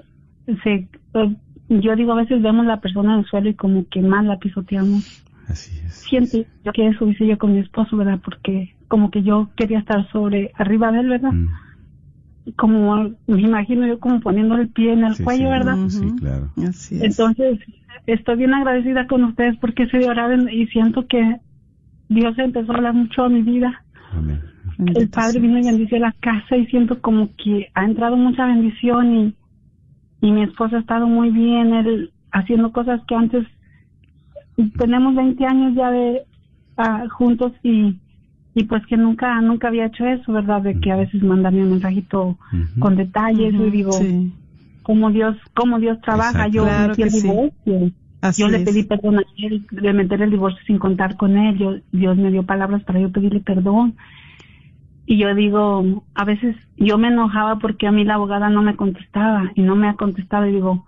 [0.63, 1.37] se, eh,
[1.69, 4.39] yo digo a veces vemos la persona en el suelo y como que mal la
[4.39, 5.23] pisoteamos.
[5.49, 5.95] Así es.
[5.95, 8.21] Siento yo que eso hice yo con mi esposo, ¿verdad?
[8.25, 11.33] Porque como que yo quería estar sobre, arriba de él, ¿verdad?
[12.55, 15.51] Como, me imagino yo como poniendo el pie en el Sí, cuello, sí.
[15.51, 15.89] ¿verdad?
[15.89, 16.51] Sí, claro.
[16.69, 17.03] Así es.
[17.03, 17.59] Entonces,
[18.07, 21.41] estoy bien agradecida con ustedes porque se oraron y siento que
[22.09, 23.83] Dios empezó a hablar mucho a mi vida.
[24.13, 24.41] Amén.
[24.79, 29.15] El Padre vino y bendició la casa y siento como que ha entrado mucha bendición
[29.15, 29.35] y,
[30.21, 33.47] y mi esposo ha estado muy bien, él haciendo cosas que antes
[34.79, 36.23] tenemos 20 años ya de
[36.77, 37.97] ah, juntos y
[38.57, 40.63] y pues que nunca nunca había hecho eso, ¿verdad?
[40.63, 42.39] De que a veces mandarme un mensajito
[42.81, 44.33] con detalles Ujú, y digo, sí.
[44.83, 46.47] cómo Dios cómo Dios trabaja.
[46.47, 46.57] Exacto.
[46.57, 47.21] Yo Claro metí que el sí.
[47.21, 47.93] divorcio.
[48.23, 48.65] Así yo le es.
[48.65, 51.59] pedí perdón a él de meter el divorcio sin contar con él.
[51.59, 53.95] Yo, Dios me dio palabras para yo pedirle perdón.
[55.05, 58.75] Y yo digo, a veces yo me enojaba porque a mí la abogada no me
[58.75, 60.87] contestaba y no me ha contestado y digo,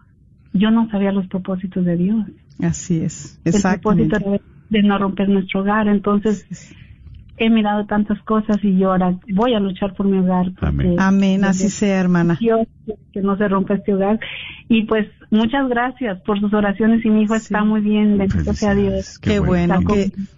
[0.54, 2.24] yo no sabía los propósitos de Dios.
[2.62, 3.38] Así es.
[3.44, 4.18] El Exactamente.
[4.18, 4.40] propósito
[4.70, 5.86] de, de no romper nuestro hogar.
[5.86, 6.46] Entonces,
[7.38, 10.46] he mirado tantas cosas y yo ahora voy a luchar por mi hogar.
[10.52, 10.96] porque Amén.
[10.98, 11.44] Amén.
[11.44, 12.36] Así sea, hermana.
[12.40, 12.66] Dios
[13.12, 14.18] que no se rompa este hogar.
[14.68, 17.44] Y pues, muchas gracias por sus oraciones y mi hijo Sí.
[17.44, 18.18] está muy bien.
[18.18, 19.18] Bendito sea Dios.
[19.18, 19.80] Qué, bueno,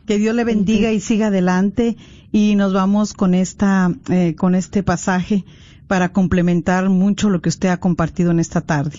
[0.06, 1.96] que Dios le bendiga y siga adelante
[2.32, 5.44] y nos vamos con esta, eh, con este pasaje
[5.86, 8.98] para complementar mucho lo que usted ha compartido en esta tarde.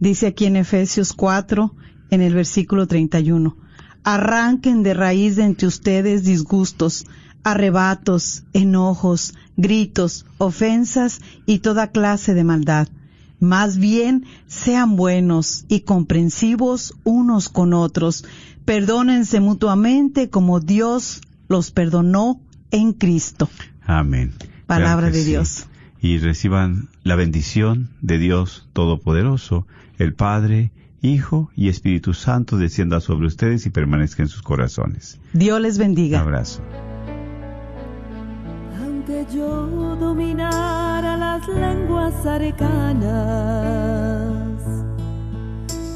[0.00, 1.72] Dice aquí en Efesios 4,
[2.10, 3.56] en el versículo 31,
[4.02, 7.06] arranquen de raíz de entre ustedes disgustos,
[7.44, 12.88] arrebatos, enojos, gritos, ofensas y toda clase de maldad.
[13.40, 18.24] Más bien, sean buenos y comprensivos unos con otros.
[18.64, 22.40] Perdónense mutuamente como Dios los perdonó
[22.70, 23.48] en Cristo.
[23.84, 24.32] Amén.
[24.66, 25.28] Palabra Claro de sí.
[25.30, 25.66] Dios.
[26.00, 29.66] Y reciban la bendición de Dios Todopoderoso,
[29.98, 30.70] el Padre,
[31.00, 35.18] Hijo y Espíritu Santo descienda sobre ustedes y permanezca en sus corazones.
[35.32, 36.20] Dios les Un bendiga.
[36.20, 36.62] abrazo.
[39.12, 43.02] Aunque yo dominara las lenguas arcanas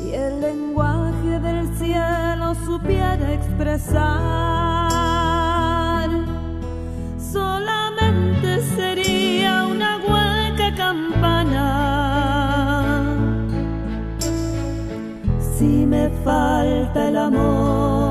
[0.05, 4.11] y el lenguaje del cielo supiera expresar,
[7.33, 11.65] solamente sería una hueca campana.
[15.57, 18.06] Si me falta el amor,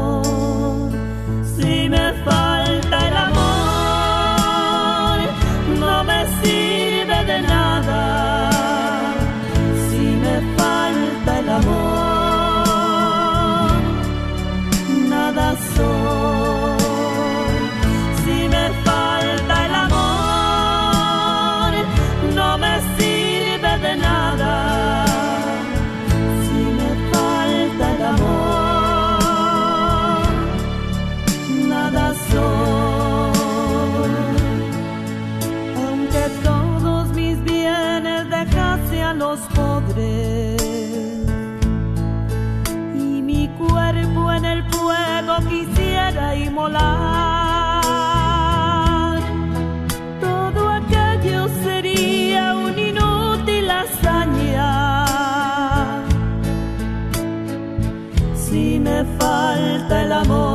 [60.05, 60.54] el amor,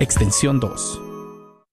[0.00, 1.07] extensión 2.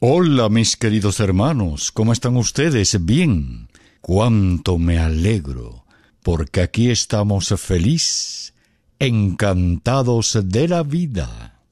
[0.00, 3.04] Hola mis queridos hermanos, ¿cómo están ustedes?
[3.04, 3.66] Bien.
[4.00, 5.86] Cuánto me alegro,
[6.22, 8.54] porque aquí estamos feliz,
[9.00, 11.64] encantados de la vida.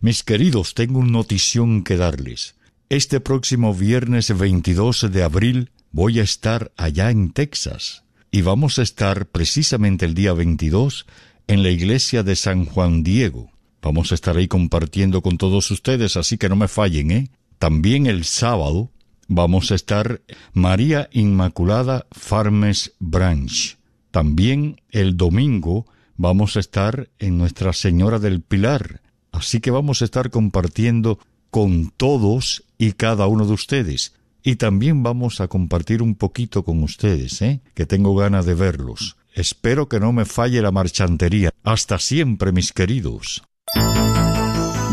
[0.00, 2.54] Mis queridos, tengo una notición que darles.
[2.88, 8.82] Este próximo viernes 22 de abril voy a estar allá en Texas y vamos a
[8.82, 11.04] estar precisamente el día 22
[11.48, 13.50] en la iglesia de San Juan Diego.
[13.82, 17.30] Vamos a estar ahí compartiendo con todos ustedes, así que no me fallen, ¿eh?
[17.58, 18.90] También el sábado
[19.28, 20.20] vamos a estar
[20.52, 23.78] María Inmaculada Farmes Branch.
[24.10, 25.86] También el domingo
[26.16, 29.00] vamos a estar en Nuestra Señora del Pilar.
[29.32, 31.18] Así que vamos a estar compartiendo
[31.50, 34.14] con todos y cada uno de ustedes.
[34.42, 37.60] Y también vamos a compartir un poquito con ustedes, ¿eh?
[37.74, 39.16] que tengo ganas de verlos.
[39.32, 41.50] Espero que no me falle la marchantería.
[41.64, 43.42] Hasta siempre, mis queridos.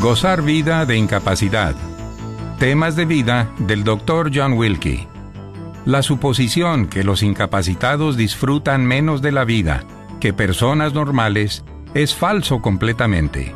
[0.01, 1.76] Gozar vida de incapacidad.
[2.62, 4.30] Temas de vida del Dr.
[4.32, 5.07] John Wilkie.
[5.84, 9.84] La suposición que los incapacitados disfrutan menos de la vida
[10.20, 11.64] que personas normales
[11.95, 13.55] es falso completamente.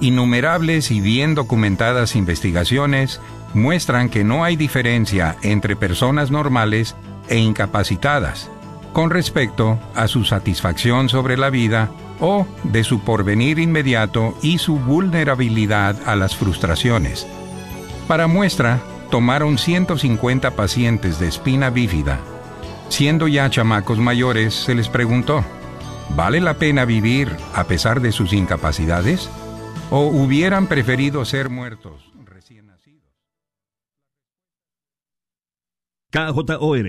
[0.00, 3.20] Innumerables y bien documentadas investigaciones
[3.54, 6.96] muestran que no hay diferencia entre personas normales
[7.28, 8.50] e incapacitadas
[8.92, 14.76] con respecto a su satisfacción sobre la vida o de su porvenir inmediato y su
[14.76, 17.28] vulnerabilidad a las frustraciones.
[18.10, 18.82] Para muestra,
[19.12, 22.18] tomaron 150 pacientes de espina bífida.
[22.88, 25.44] Siendo ya chamacos mayores, se les preguntó,
[26.16, 29.30] ¿vale la pena vivir a pesar de sus incapacidades?
[29.92, 32.10] ¿O hubieran preferido ser muertos?
[36.10, 36.78] KJOR